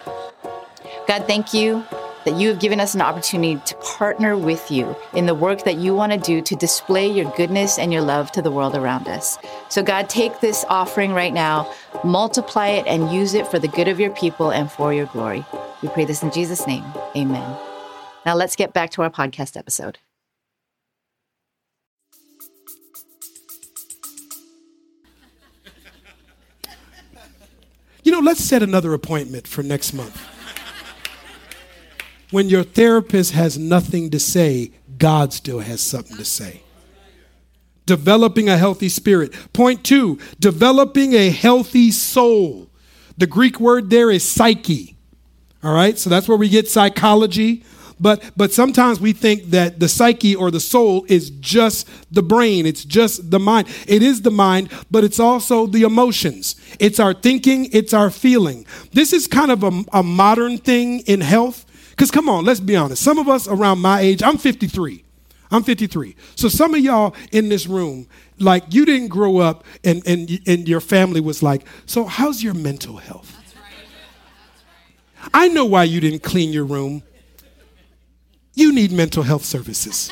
[1.07, 1.85] God, thank you
[2.25, 5.75] that you have given us an opportunity to partner with you in the work that
[5.75, 9.07] you want to do to display your goodness and your love to the world around
[9.07, 9.37] us.
[9.69, 11.71] So, God, take this offering right now,
[12.03, 15.45] multiply it, and use it for the good of your people and for your glory.
[15.83, 16.85] We pray this in Jesus' name.
[17.15, 17.55] Amen.
[18.25, 19.99] Now, let's get back to our podcast episode.
[28.05, 30.15] You know, let's set another appointment for next month.
[32.29, 36.61] When your therapist has nothing to say, God still has something to say.
[37.87, 39.33] Developing a healthy spirit.
[39.53, 42.69] Point two, developing a healthy soul.
[43.17, 44.95] The Greek word there is psyche.
[45.63, 47.63] All right, so that's where we get psychology.
[47.99, 52.65] But but sometimes we think that the psyche or the soul is just the brain.
[52.65, 53.67] It's just the mind.
[53.87, 56.55] It is the mind but it's also the emotions.
[56.79, 57.69] It's our thinking.
[57.71, 58.65] It's our feeling.
[58.91, 61.65] This is kind of a, a modern thing in health.
[61.91, 63.01] Because come on let's be honest.
[63.01, 65.03] Some of us around my age i'm 53
[65.51, 66.15] I'm 53.
[66.35, 68.07] So some of y'all in this room,
[68.39, 72.53] like you didn't grow up and, and, and your family was like, so how's your
[72.53, 73.33] mental health?
[75.33, 77.03] I know why you didn't clean your room.
[78.55, 80.09] You need mental health services.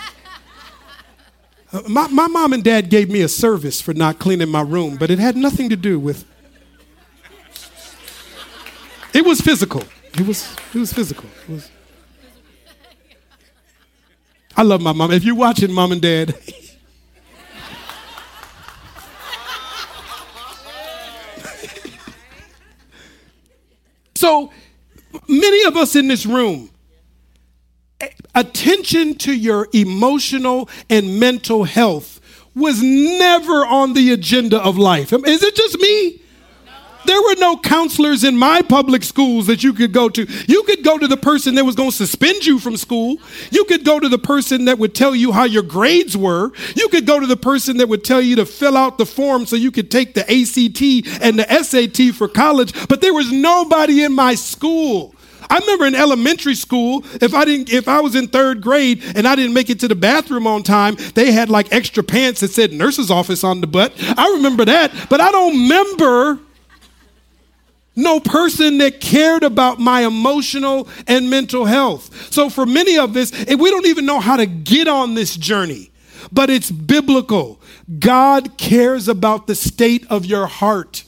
[1.71, 4.97] Uh, my, my mom and dad gave me a service for not cleaning my room,
[4.97, 6.25] but it had nothing to do with.
[9.13, 9.84] It was physical.
[10.13, 11.29] It was, it was physical.
[11.47, 11.71] It was...
[14.56, 15.12] I love my mom.
[15.12, 16.36] If you're watching, mom and dad,
[24.15, 24.51] so
[25.27, 26.69] many of us in this room,
[28.35, 32.19] attention to your emotional and mental health
[32.55, 35.11] was never on the agenda of life.
[35.11, 36.19] Is it just me?
[37.05, 40.25] There were no counselors in my public schools that you could go to.
[40.47, 43.17] You could go to the person that was going to suspend you from school.
[43.51, 46.51] You could go to the person that would tell you how your grades were.
[46.75, 49.45] You could go to the person that would tell you to fill out the form
[49.45, 52.87] so you could take the ACT and the SAT for college.
[52.87, 55.13] But there was nobody in my school.
[55.53, 59.27] I remember in elementary school, if I didn't, if I was in third grade and
[59.27, 62.47] I didn't make it to the bathroom on time, they had like extra pants that
[62.47, 63.93] said nurse's office on the butt.
[64.17, 66.39] I remember that, but I don't remember
[67.95, 72.33] no person that cared about my emotional and mental health.
[72.33, 75.91] So, for many of us, we don't even know how to get on this journey,
[76.31, 77.61] but it's biblical.
[77.99, 81.03] God cares about the state of your heart.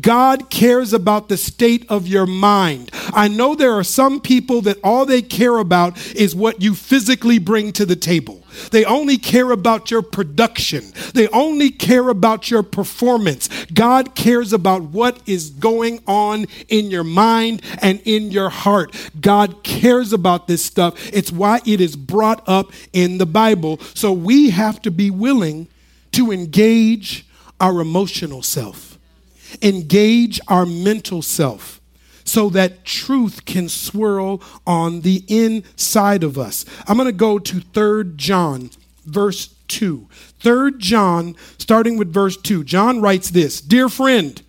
[0.00, 2.90] God cares about the state of your mind.
[3.12, 7.38] I know there are some people that all they care about is what you physically
[7.38, 8.44] bring to the table.
[8.70, 10.92] They only care about your production.
[11.14, 13.48] They only care about your performance.
[13.72, 18.94] God cares about what is going on in your mind and in your heart.
[19.20, 20.94] God cares about this stuff.
[21.12, 23.78] It's why it is brought up in the Bible.
[23.94, 25.68] So we have to be willing
[26.12, 27.26] to engage
[27.60, 28.87] our emotional self
[29.62, 31.80] engage our mental self
[32.24, 36.64] so that truth can swirl on the inside of us.
[36.86, 38.70] I'm going to go to 3 John,
[39.06, 40.06] verse 2.
[40.40, 42.64] 3 John, starting with verse 2.
[42.64, 44.40] John writes this Dear friend,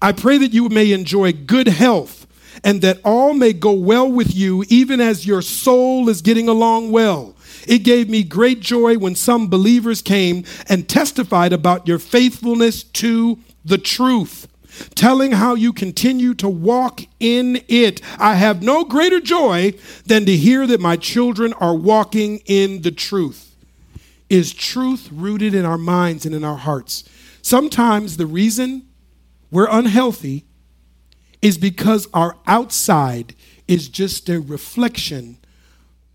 [0.00, 2.26] I pray that you may enjoy good health
[2.64, 6.90] and that all may go well with you, even as your soul is getting along
[6.90, 7.36] well.
[7.66, 13.38] It gave me great joy when some believers came and testified about your faithfulness to
[13.68, 14.48] the truth,
[14.94, 18.00] telling how you continue to walk in it.
[18.18, 19.74] I have no greater joy
[20.06, 23.54] than to hear that my children are walking in the truth.
[24.28, 27.08] Is truth rooted in our minds and in our hearts?
[27.40, 28.88] Sometimes the reason
[29.50, 30.44] we're unhealthy
[31.40, 33.34] is because our outside
[33.66, 35.38] is just a reflection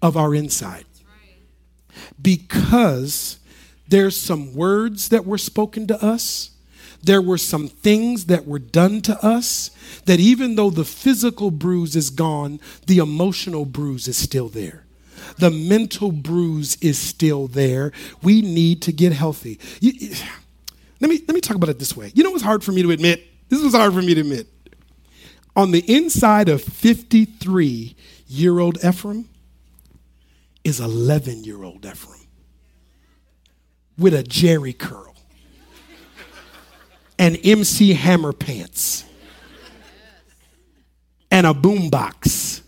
[0.02, 0.86] of our inside.
[2.22, 3.40] Because
[3.88, 6.52] there's some words that were spoken to us
[7.04, 9.72] there were some things that were done to us
[10.06, 14.86] that even though the physical bruise is gone, the emotional bruise is still there.
[15.38, 17.92] The mental bruise is still there.
[18.22, 19.60] We need to get healthy.
[19.82, 20.16] You,
[21.02, 22.12] let, me, let me talk about it this way.
[22.16, 23.26] You know what's hard for me to admit?
[23.50, 24.48] This was hard for me to admit.
[25.56, 27.96] On the inside of 53
[28.28, 29.26] year old Efrem
[30.64, 32.26] is 11 year old Efrem
[33.98, 35.13] with a Jheri curl
[37.24, 39.06] and MC Hammer pants
[41.32, 42.62] and a boombox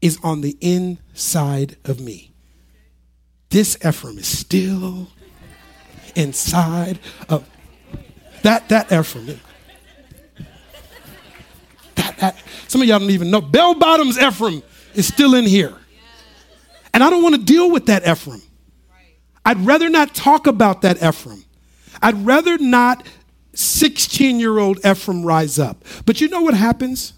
[0.00, 2.32] is on the inside of me.
[3.50, 5.06] This Efrem is still
[6.16, 7.46] inside of
[8.40, 9.38] that that Efrem.
[11.96, 13.42] That, that some of y'all don't even know.
[13.42, 14.62] Bell bottoms Efrem
[14.94, 15.76] is still in here.
[16.94, 18.42] And I don't want to deal with that Efrem.
[19.44, 21.44] I'd rather not talk about that Efrem.
[22.00, 23.06] I'd rather not
[23.54, 25.84] 16 year old Efrem rise up.
[26.04, 27.14] But you know what happens?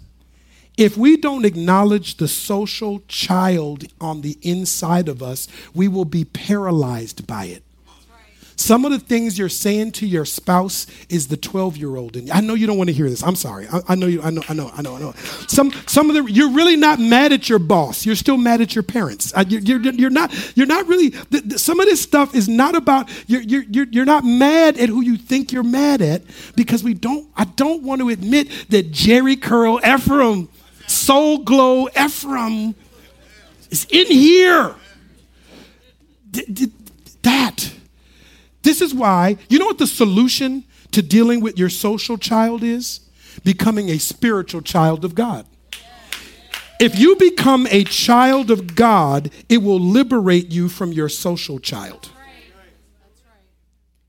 [0.76, 6.24] If we don't acknowledge the social child on the inside of us, we will be
[6.24, 7.63] paralyzed by it.
[8.56, 12.16] Some of the things you're saying to your spouse is the 12 year old.
[12.16, 13.22] And I know you don't want to hear this.
[13.22, 13.66] I'm sorry.
[13.68, 14.22] I, I, know you.
[14.22, 14.42] I know.
[14.48, 14.70] I know.
[14.74, 14.96] I know.
[14.96, 15.12] I know.
[15.48, 18.06] Some, some of the, you're really not mad at your boss.
[18.06, 19.32] You're still mad at your parents.
[19.34, 22.48] Uh, you're, you're, you're, not, you're not really, the, the, some of this stuff is
[22.48, 26.22] not about, you're, you're, you're not mad at who you think you're mad at
[26.54, 30.48] because we don't, I don't want to admit that Jheri Curl Efrem,
[30.86, 32.74] Soul Glo Efrem
[33.70, 34.74] is in here.
[36.30, 36.72] D- d-
[37.22, 37.72] that.
[38.64, 43.00] This is why, you know what the solution to dealing with your social child is?
[43.44, 45.46] Becoming a spiritual child of God.
[46.80, 52.10] If you become a child of God, it will liberate you from your social child.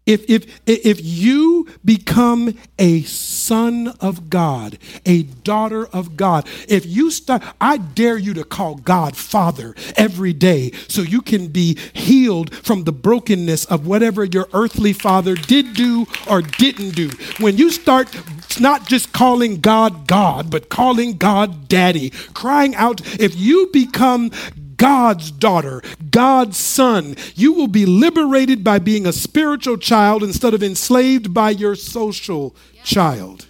[0.06, 7.10] If, if, if you become a son of God, a daughter of God, if you
[7.10, 12.54] start, I dare you to call God Father every day so you can be healed
[12.54, 17.10] from the brokenness of whatever your earthly father did do or didn't do.
[17.40, 18.16] When you start
[18.60, 24.32] not just calling God God, but calling God Daddy, crying out, if you become
[24.78, 27.16] God's daughter, God's son.
[27.36, 32.56] You will be liberated by being a spiritual child instead of enslaved by your social
[32.84, 33.48] child.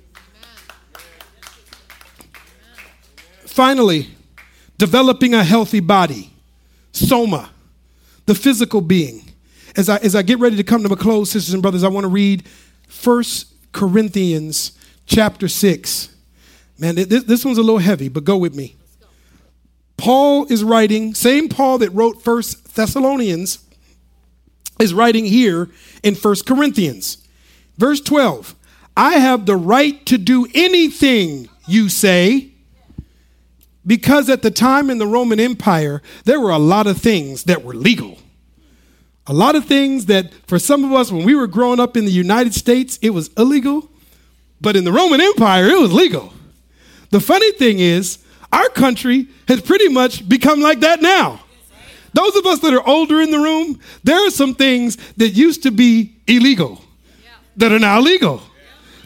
[3.45, 4.09] Finally,
[4.77, 6.31] developing a healthy body,
[6.91, 7.51] soma,
[8.25, 9.31] the physical being.
[9.77, 11.87] As I, as I get ready to come to a close, sisters and brothers, I
[11.87, 12.43] want to read
[13.03, 13.23] 1
[13.71, 16.09] Corinthians chapter 6.
[16.77, 18.75] Man, this, this one's a little heavy, but go with me.
[19.97, 23.59] Paul is writing, same Paul that wrote First Thessalonians
[24.79, 25.69] is writing here
[26.03, 27.17] in First Corinthians.
[27.77, 28.55] Verse 12,
[28.97, 32.51] I have the right to do anything you say,
[33.87, 37.63] because at the time in the Roman Empire, there were a lot of things that
[37.63, 38.17] were legal.
[39.27, 42.05] A lot of things that for some of us, when we were growing up in
[42.05, 43.89] the United States, it was illegal,
[44.61, 46.33] but in the Roman Empire, it was legal.
[47.11, 48.19] The funny thing is,
[48.55, 51.41] our country has pretty much become like that now.
[52.13, 55.63] Those of us that are older in the room, there are some things that used
[55.63, 56.81] to be illegal
[57.57, 58.41] that are now legal.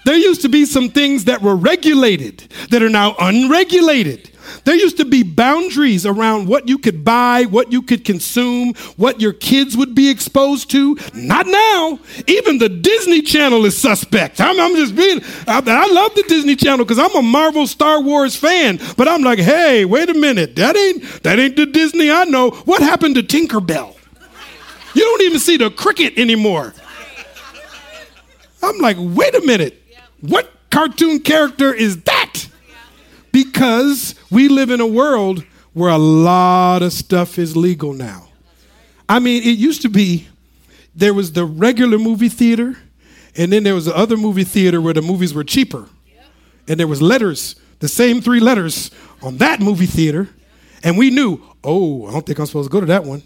[0.05, 4.28] There used to be some things that were regulated that are now unregulated.
[4.65, 9.21] There used to be boundaries around what you could buy, what you could consume, what
[9.21, 10.97] your kids would be exposed to.
[11.13, 11.99] Not now.
[12.27, 14.41] Even the Disney Channel is suspect.
[14.41, 18.01] I'm, I'm just being, I, I, love the Disney Channel because I'm a Marvel Star
[18.01, 20.55] Wars fan, but I'm like, hey, wait a minute.
[20.55, 22.51] That ain't, that ain't the Disney I know.
[22.51, 23.95] What happened to Tinkerbell?
[24.93, 26.73] You don't even see the cricket anymore.
[28.61, 29.81] I'm like, wait a minute.
[30.21, 32.18] What cartoon character is that?
[33.31, 38.29] Because we live in a world where a lot of stuff is legal now.
[39.07, 40.27] I mean, it used to be
[40.95, 42.77] there was the regular movie theater,
[43.35, 45.87] and then there was the other movie theater where the movies were cheaper.
[46.67, 50.29] And there was letters, the same three letters on that movie theater.
[50.83, 53.23] And we knew, oh, I don't think I'm supposed to go to that one.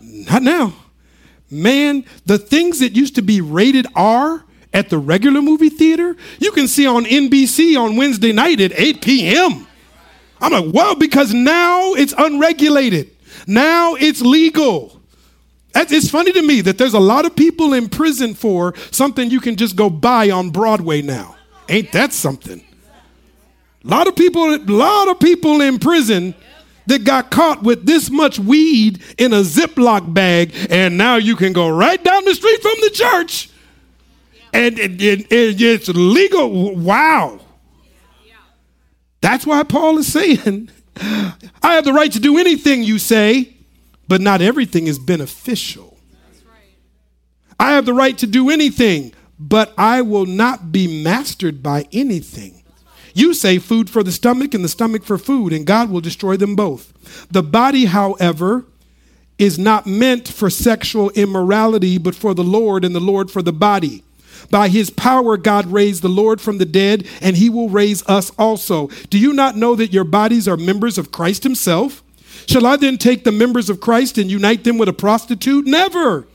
[0.00, 0.74] Not now.
[1.50, 6.50] Man, the things that used to be rated R at the regular movie theater, you
[6.52, 9.66] can see on NBC on Wednesday night at 8 p.m.
[10.40, 13.10] I'm like, well, because now it's unregulated.
[13.46, 15.00] Now it's legal.
[15.74, 19.40] It's funny to me that there's a lot of people in prison for something you
[19.40, 21.36] can just go buy on Broadway now.
[21.68, 22.62] Ain't that something?
[23.84, 26.34] A lot of people, a lot of people in prison
[26.86, 31.52] that got caught with this much weed in a Ziploc bag, and now you can
[31.52, 33.48] go right down the street from the church
[34.52, 36.74] and it, it, it's legal.
[36.76, 37.40] Wow.
[39.20, 41.34] That's why Paul is saying, I
[41.74, 43.54] have the right to do anything you say,
[44.08, 45.96] but not everything is beneficial.
[47.58, 52.62] I have the right to do anything, but I will not be mastered by anything.
[53.14, 56.36] You say food for the stomach and the stomach for food, and God will destroy
[56.36, 56.92] them both.
[57.30, 58.64] The body, however,
[59.38, 63.52] is not meant for sexual immorality, but for the Lord, and the Lord for the
[63.52, 64.02] body.
[64.50, 68.30] By his power, God raised the Lord from the dead, and he will raise us
[68.38, 68.88] also.
[69.10, 72.02] Do you not know that your bodies are members of Christ himself?
[72.46, 75.66] Shall I then take the members of Christ and unite them with a prostitute?
[75.66, 76.26] Never.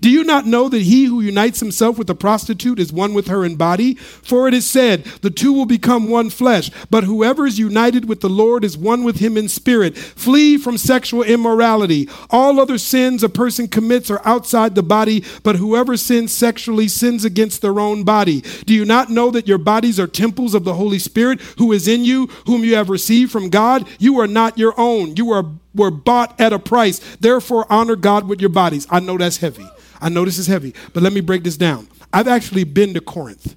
[0.00, 3.28] Do you not know that he who unites himself with a prostitute is one with
[3.28, 3.94] her in body?
[3.94, 6.70] For it is said, the two will become one flesh.
[6.90, 9.96] But whoever is united with the Lord is one with him in spirit.
[9.96, 12.08] Flee from sexual immorality.
[12.30, 17.24] All other sins a person commits are outside the body, but whoever sins sexually sins
[17.24, 18.42] against their own body.
[18.64, 21.88] Do you not know that your bodies are temples of the Holy Spirit who is
[21.88, 23.88] in you, whom you have received from God?
[23.98, 25.16] You are not your own.
[25.16, 25.44] You are
[25.76, 26.98] were bought at a price.
[27.20, 28.86] Therefore, honor God with your bodies.
[28.90, 29.68] I know that's heavy.
[30.00, 31.88] I know this is heavy, but let me break this down.
[32.12, 33.56] I've actually been to Corinth.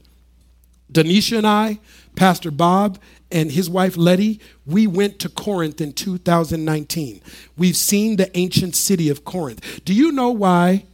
[0.91, 1.79] Donecia and I,
[2.15, 2.99] Pastor Bob,
[3.31, 7.21] and his wife Letty, we went to Corinth in 2019.
[7.57, 9.83] We've seen the ancient city of Corinth.
[9.85, 10.85] Do you know why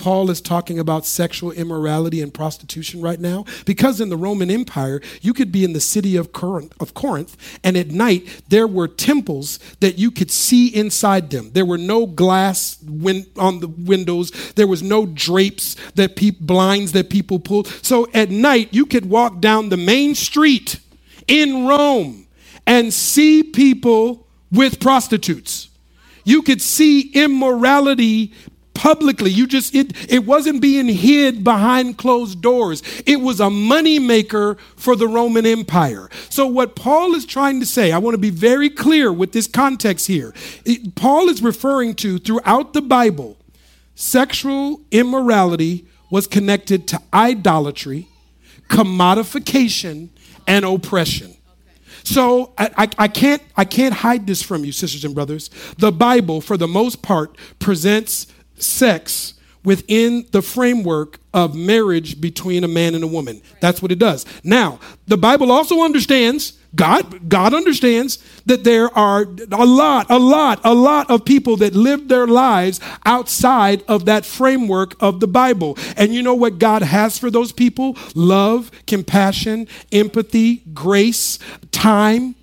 [0.00, 3.44] Paul is talking about sexual immorality and prostitution right now?
[3.66, 7.36] Because in the Roman Empire, you could be in the city of Corinth, of Corinth,
[7.62, 11.50] and at night there were temples that you could see inside them.
[11.52, 14.30] There were no glass win- on the windows.
[14.54, 17.68] There was no drapes that pe- blinds that people pulled.
[17.82, 20.80] So at night you could walk down the main street
[21.28, 22.26] in Rome
[22.66, 25.68] and see people with prostitutes.
[26.24, 28.32] You could see immorality
[28.80, 29.30] publicly.
[29.30, 32.82] You just it it wasn't being hid behind closed doors.
[33.04, 36.08] It was a moneymaker for the Roman Empire.
[36.30, 39.46] So what Paul is trying to say, I want to be very clear with this
[39.46, 40.32] context here.
[40.64, 43.36] It, Paul is referring to throughout the Bible,
[43.94, 48.08] sexual immorality was connected to idolatry,
[48.68, 50.08] commodification,
[50.46, 51.36] and oppression.
[52.02, 55.50] So I, I, I, can't I can't hide this from you, sisters and brothers.
[55.76, 58.26] The Bible, for the most part, presents
[58.60, 63.42] sex within the framework of marriage between a man and a woman.
[63.60, 64.24] That's what it does.
[64.42, 70.60] Now, the Bible also understands, God, God understands that there are a lot, a lot,
[70.64, 75.76] a lot of people that live their lives outside of that framework of the Bible.
[75.96, 77.98] And you know what God has for those people?
[78.14, 81.38] Love, compassion, empathy, grace,
[81.70, 82.34] time.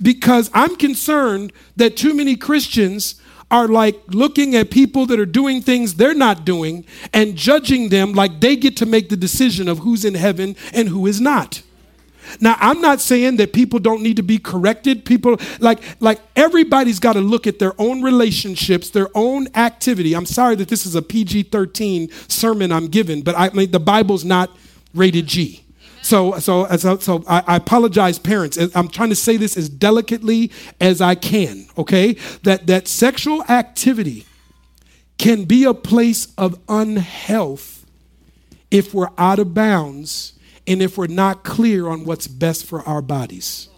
[0.00, 3.20] Because I'm concerned that too many Christians
[3.50, 8.12] are like looking at people that are doing things they're not doing and judging them
[8.12, 11.62] like they get to make the decision of who's in heaven and who is not.
[12.40, 15.04] Now, I'm not saying that people don't need to be corrected.
[15.04, 20.14] People like like everybody's got to look at their own relationships, their own activity.
[20.14, 24.24] I'm sorry that this is a PG-13 sermon I'm giving, but I mean the Bible's
[24.24, 24.50] not
[24.94, 25.64] rated G.
[26.08, 28.56] So, so, so, so I, I, apologize, parents.
[28.74, 30.50] I'm trying to say this as delicately
[30.80, 32.16] as I can, okay?
[32.44, 34.24] That, that sexual activity
[35.18, 37.84] can be a place of unhealth
[38.70, 40.32] if we're out of bounds
[40.66, 43.68] and if we're not clear on what's best for our bodies.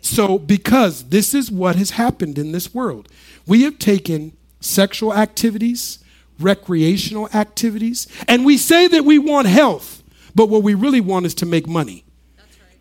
[0.00, 3.06] So, because this is what has happened in this world,
[3.46, 5.98] we have taken sexual activities,
[6.38, 9.99] recreational activities, and we say that we want health.
[10.34, 12.04] But what we really want is to make money.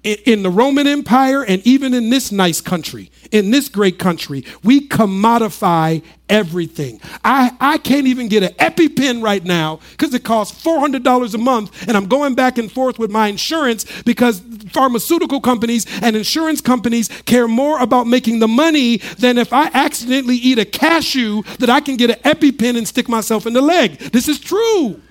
[0.04, 4.46] In, in the Roman Empire and even in this nice country, in this great country,
[4.64, 7.02] we commodify everything.
[7.24, 11.88] I, I can't even get an EpiPen right now because it costs $400 a month,
[11.88, 14.40] and I'm going back and forth with my insurance because
[14.70, 20.38] pharmaceutical companies and insurance companies care more about making the money than if I accidentally
[20.38, 23.98] eat a cashew that I can get an EpiPen and stick myself in the leg.
[23.98, 25.02] This is true.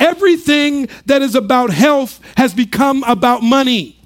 [0.00, 3.98] Everything that is about health has become about money.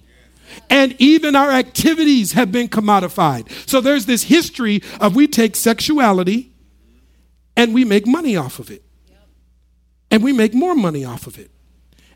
[0.71, 3.51] And even our activities have been commodified.
[3.69, 6.53] So there's this history of we take sexuality
[7.57, 8.83] and we make money off of it.
[10.11, 11.51] And we make more money off of it.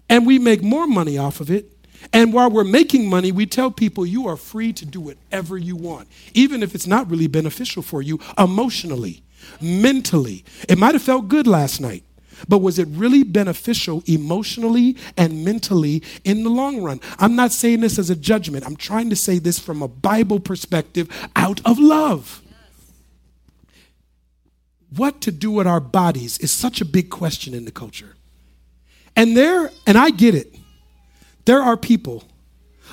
[0.09, 1.77] And we make more money off of it.
[2.13, 5.77] And while we're making money, we tell people you are free to do whatever you
[5.77, 9.23] want, even if it's not really beneficial for you emotionally,
[9.61, 10.45] mentally.
[10.69, 12.05] It might have felt good last night.
[12.49, 17.01] But was it really beneficial emotionally and mentally in the long run?
[17.19, 18.67] I'm not saying this as a judgment.
[18.67, 22.43] I'm trying to say this from a Bible perspective out of love.
[24.97, 28.17] What to do with our bodies is such a big question in the culture.
[29.17, 30.55] And there, and I get it,
[31.45, 32.25] there are people,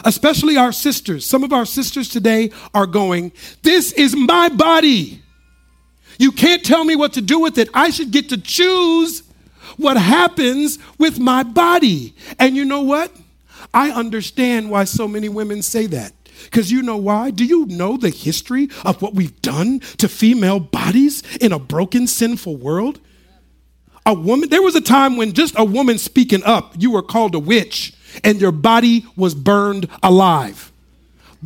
[0.05, 3.31] especially our sisters, some of our sisters today are going,
[3.63, 5.21] This is my body.
[6.19, 7.69] You can't tell me what to do with it.
[7.73, 9.23] I should get to choose
[9.75, 12.15] what happens with my body.
[12.39, 13.11] And you know what?
[13.73, 16.13] I understand why so many women say that.
[16.45, 17.31] Because you know why?
[17.31, 22.07] Do you know the history of what we've done to female bodies in a broken,
[22.07, 22.99] sinful world?
[24.05, 27.35] A woman, there was a time when just a woman speaking up, you were called
[27.35, 27.93] a witch
[28.23, 30.71] and your body was burned alive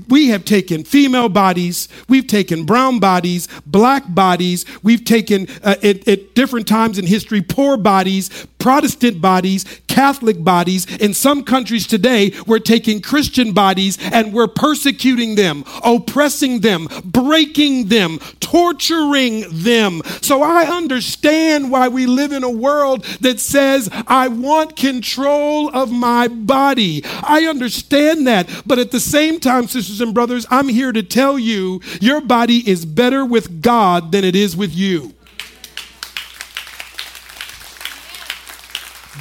[0.08, 6.08] we have taken female bodies, we've taken brown bodies, black bodies, we've taken uh, at,
[6.08, 10.86] at, different times in history poor bodies, Protestant bodies, Catholic bodies.
[10.98, 17.88] In some countries today, we're taking Christian bodies and we're persecuting them, oppressing them, breaking
[17.88, 20.02] them, torturing them.
[20.22, 25.92] So I understand why we live in a world that says, I want control of
[25.92, 27.04] my body.
[27.06, 28.48] I understand that.
[28.66, 32.68] But at the same time, sisters and brothers, I'm here to tell you your body
[32.70, 35.14] is better with God than it is with you.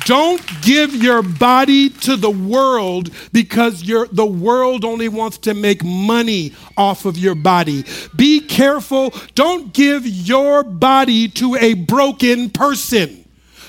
[0.06, 6.54] Don't give your body to the world because the world only wants to make money
[6.76, 7.84] off of your body.
[8.16, 9.12] Be careful.
[9.34, 13.19] Don't give your body to a broken person.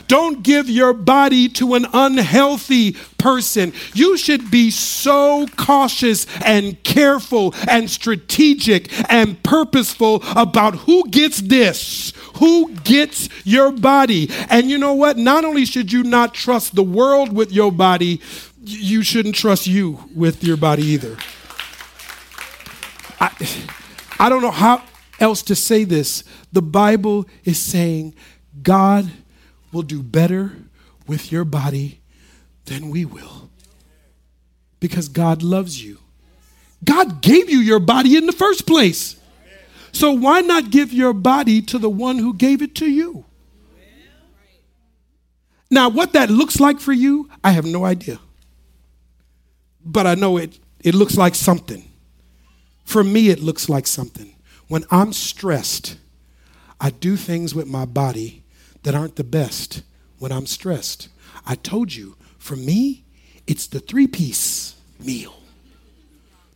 [0.07, 3.73] Don't give your body to an unhealthy person.
[3.93, 12.13] You should be so cautious and careful and strategic and purposeful about who gets this,
[12.35, 14.29] who gets your body.
[14.49, 15.17] And you know what?
[15.17, 18.21] Not only should you not trust the world with your body,
[18.63, 21.17] you shouldn't trust you with your body either.
[23.19, 23.31] I,
[24.19, 24.83] I don't know how
[25.19, 26.23] else to say this.
[26.51, 28.15] The Bible is saying
[28.61, 29.09] God
[29.71, 30.53] will do better
[31.07, 32.01] with your body
[32.65, 33.49] than we will
[34.79, 35.97] because God loves you.
[36.83, 39.15] God gave you your body in the first place.
[39.91, 43.25] So why not give your body to the one who gave it to you?
[45.69, 48.19] Now, what that looks like for you, I have no idea.
[49.85, 51.89] But I know it, it looks like something.
[52.83, 54.35] For me, it looks like something.
[54.67, 55.97] When I'm stressed,
[56.79, 58.40] I do things with my body
[58.83, 59.83] that aren't the best
[60.19, 61.09] when I'm stressed.
[61.45, 63.03] I told you, for me,
[63.47, 65.35] it's the three piece meal.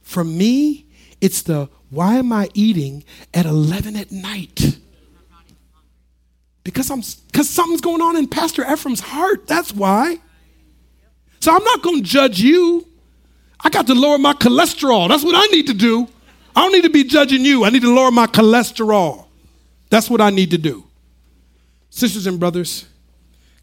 [0.02, 0.86] For me,
[1.22, 3.04] it's the why am I eating
[3.34, 4.80] at 11 at night?
[6.64, 7.02] Because I'm
[7.32, 9.48] because something's going on in Pastor Efrem's heart.
[9.48, 10.20] That's why.
[11.40, 12.88] So I'm not going to judge you.
[13.60, 15.08] I got to lower my cholesterol.
[15.10, 16.08] That's what I need to do.
[16.56, 17.66] I don't need to be judging you.
[17.66, 19.26] I need to lower my cholesterol.
[19.90, 20.85] That's what I need to do.
[21.96, 22.88] Sisters and brothers,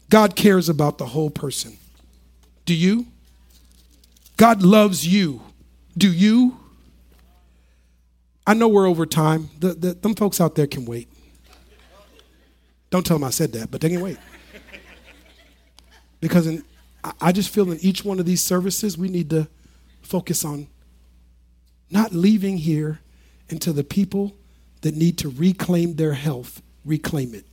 [0.09, 1.77] God cares about the whole person.
[2.65, 3.05] Do you?
[4.37, 5.43] God loves you.
[5.95, 6.57] Do you?
[8.47, 9.51] I know we're over time.
[9.59, 11.09] The, the, them folks out there can wait.
[12.89, 14.17] Don't tell them I said that, but they can wait.
[16.19, 16.63] Because in,
[17.21, 19.47] I just feel in each one of these services, we need to
[20.01, 20.65] focus on
[21.91, 22.99] not leaving here
[23.51, 24.35] until the people
[24.81, 27.45] that need to reclaim their health reclaim it.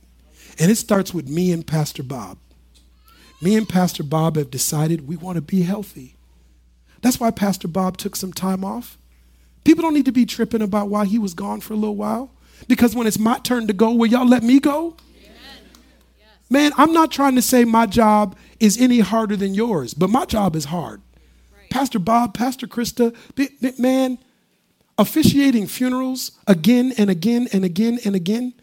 [0.59, 2.37] And it starts with me and Pastor Bob.
[3.41, 6.15] Me and Pastor Bob have decided we want to be healthy.
[7.01, 8.97] That's why Pastor Bob took some time off.
[9.63, 12.31] People don't need to be tripping about why he was gone for a little while.
[12.67, 14.95] Because when it's my turn to go, will y'all let me go?
[16.51, 20.25] Man, I'm not trying to say my job is any harder than yours, but my
[20.25, 21.01] job is hard.
[21.55, 21.69] Right.
[21.69, 23.15] Pastor Bob, Pastor Krista,
[23.79, 24.17] man,
[24.97, 28.53] officiating funerals again and again and again and again,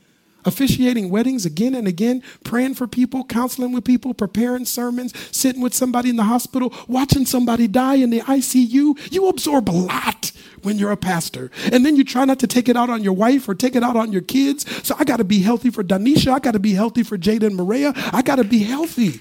[0.45, 5.74] officiating weddings again and again, praying for people, counseling with people, preparing sermons, sitting with
[5.74, 9.12] somebody in the hospital, watching somebody die in the ICU.
[9.12, 10.32] You absorb a lot
[10.62, 11.51] when you're a pastor.
[11.72, 13.82] And then you try not to take it out on your wife or take it
[13.82, 14.64] out on your kids.
[14.86, 16.32] So I got to be healthy for Donecia.
[16.32, 17.93] I got to be healthy for Jada and Maria.
[18.12, 19.20] I got to be healthy.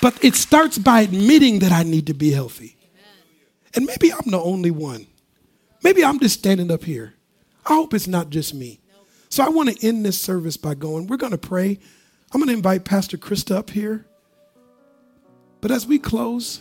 [0.00, 2.76] But it starts by admitting that I need to be healthy.
[3.74, 5.06] And maybe I'm the only one.
[5.82, 7.14] Maybe I'm just standing up here.
[7.64, 8.80] I hope it's not just me.
[9.28, 11.78] So I want to end this service by going, we're going to pray.
[12.32, 14.06] I'm going to invite Pastor Krista up here.
[15.60, 16.60] But as we close,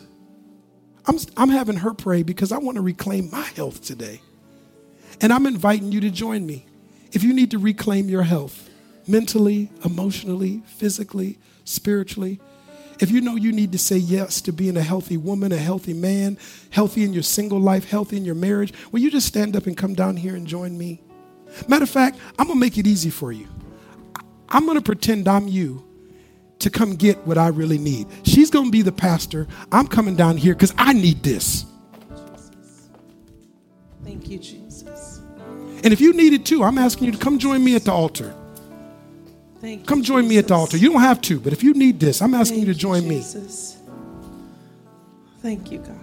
[1.05, 4.21] I'm, I'm having her pray because I want to reclaim my health today.
[5.19, 6.65] And I'm inviting you to join me.
[7.11, 8.69] If you need to reclaim your health,
[9.07, 12.39] mentally, emotionally, physically, spiritually,
[13.01, 15.93] if you know you need to say yes to being a healthy woman, a healthy
[15.93, 16.37] man,
[16.69, 19.75] healthy in your single life, healthy in your marriage, will you just stand up and
[19.75, 21.01] come down here and join me?
[21.67, 23.47] Matter of fact, I'm going to make it easy for you.
[24.49, 25.83] I'm going to pretend I'm you
[26.59, 28.07] to come get what I really need.
[28.23, 29.47] She's going to be the pastor.
[29.71, 31.65] I'm coming down here because I need this.
[34.03, 35.21] Thank you, Jesus.
[35.83, 37.91] And if you need it too, I'm asking you to come join me at the
[37.91, 38.35] altar.
[39.61, 40.29] Thank Come join Jesus.
[40.29, 40.75] me at the altar.
[40.77, 43.07] You don't have to, but if you need this, I'm asking Thank you to join
[43.07, 43.17] me.
[43.17, 43.77] Jesus.
[45.43, 45.97] Thank you, God.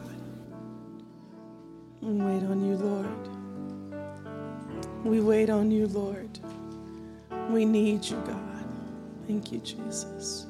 [2.01, 3.29] We wait on you, Lord.
[5.05, 6.39] We wait on you, Lord.
[7.51, 8.65] We need you, God.
[9.27, 10.47] Thank you, Jesus.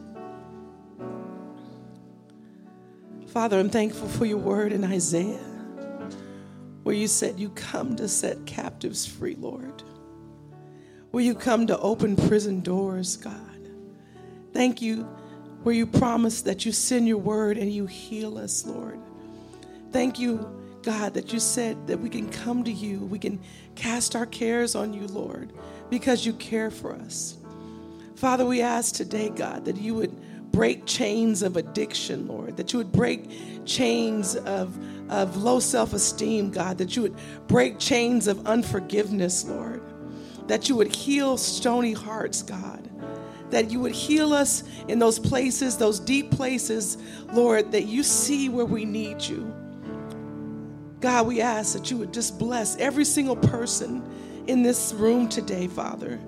[3.28, 5.38] Father, I'm thankful for your word in Isaiah,
[6.82, 9.82] where you said you come to set captives free, Lord.
[11.10, 13.34] Where you come to open prison doors, God.
[14.52, 15.08] Thank you
[15.62, 18.98] where you promise that you send your word and you heal us, Lord.
[19.92, 20.48] Thank you,
[20.82, 23.40] God, that you said that we can come to you, we can
[23.74, 25.52] cast our cares on you, Lord,
[25.90, 27.36] because you care for us.
[28.14, 32.78] Father, we ask today, God, that you would break chains of addiction, Lord, that you
[32.78, 33.30] would break
[33.64, 34.76] chains of,
[35.10, 39.82] of low self esteem, God, that you would break chains of unforgiveness, Lord,
[40.48, 42.88] that you would heal stony hearts, God,
[43.50, 46.98] that you would heal us in those places, those deep places,
[47.32, 49.54] Lord, that you see where we need you.
[51.00, 54.02] God, we ask that you would just bless every single person
[54.48, 56.18] in this room today, Father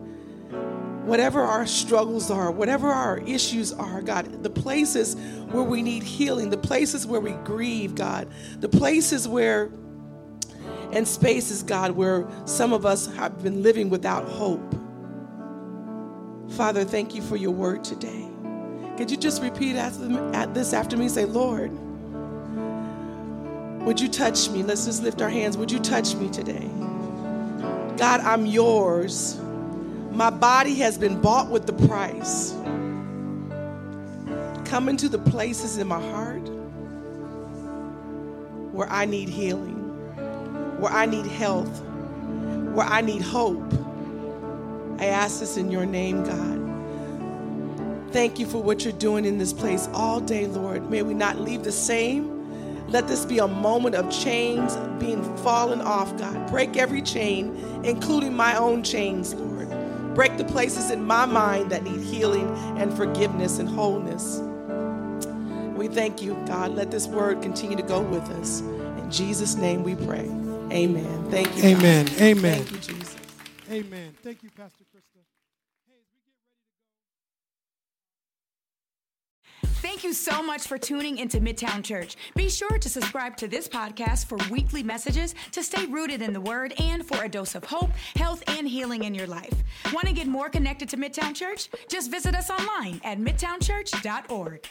[1.04, 5.16] whatever our struggles are, whatever our issues are, God, the places
[5.50, 8.28] where we need healing, the places where we grieve, God,
[8.60, 9.70] the places where
[10.92, 14.74] and spaces, God, where some of us have been living without hope.
[16.50, 18.28] Father, thank you for your word today.
[18.96, 21.08] Could you just repeat at this after me?
[21.08, 21.70] Say, Lord,
[23.84, 24.62] would you touch me?
[24.62, 25.56] Let's just lift our hands.
[25.56, 26.68] Would you touch me today?
[27.96, 29.38] God, I'm yours.
[30.10, 32.52] My body has been bought with the price.
[34.68, 36.46] Come into the places in my heart
[38.72, 39.79] where I need healing,
[40.80, 41.82] where I need health,
[42.74, 43.72] where I need hope.
[44.98, 48.12] I ask this in your name, God.
[48.12, 50.90] Thank you for what you're doing in this place all day, Lord.
[50.90, 52.88] May we not leave the same.
[52.88, 56.50] Let this be a moment of chains being fallen off, God.
[56.50, 59.68] Break every chain, including my own chains, Lord.
[60.14, 64.40] Break the places in my mind that need healing and forgiveness and wholeness.
[65.76, 66.72] We thank you, God.
[66.72, 68.60] Let this word continue to go with us.
[68.60, 70.28] In Jesus' name we pray.
[70.70, 71.30] Amen.
[71.30, 71.64] Thank you.
[71.64, 72.06] Amen.
[72.06, 72.20] God.
[72.20, 72.64] Amen.
[72.64, 73.16] Thank you, Jesus.
[73.70, 74.14] Amen.
[74.22, 75.20] Thank you, Pastor Krista.
[79.82, 82.16] Thank you so much for tuning into Midtown Church.
[82.34, 86.40] Be sure to subscribe to this podcast for weekly messages to stay rooted in the
[86.40, 89.54] Word and for a dose of hope, health, and healing in your life.
[89.92, 91.70] Want to get more connected to Midtown Church?
[91.88, 94.68] Just visit us online at midtownchurch.org.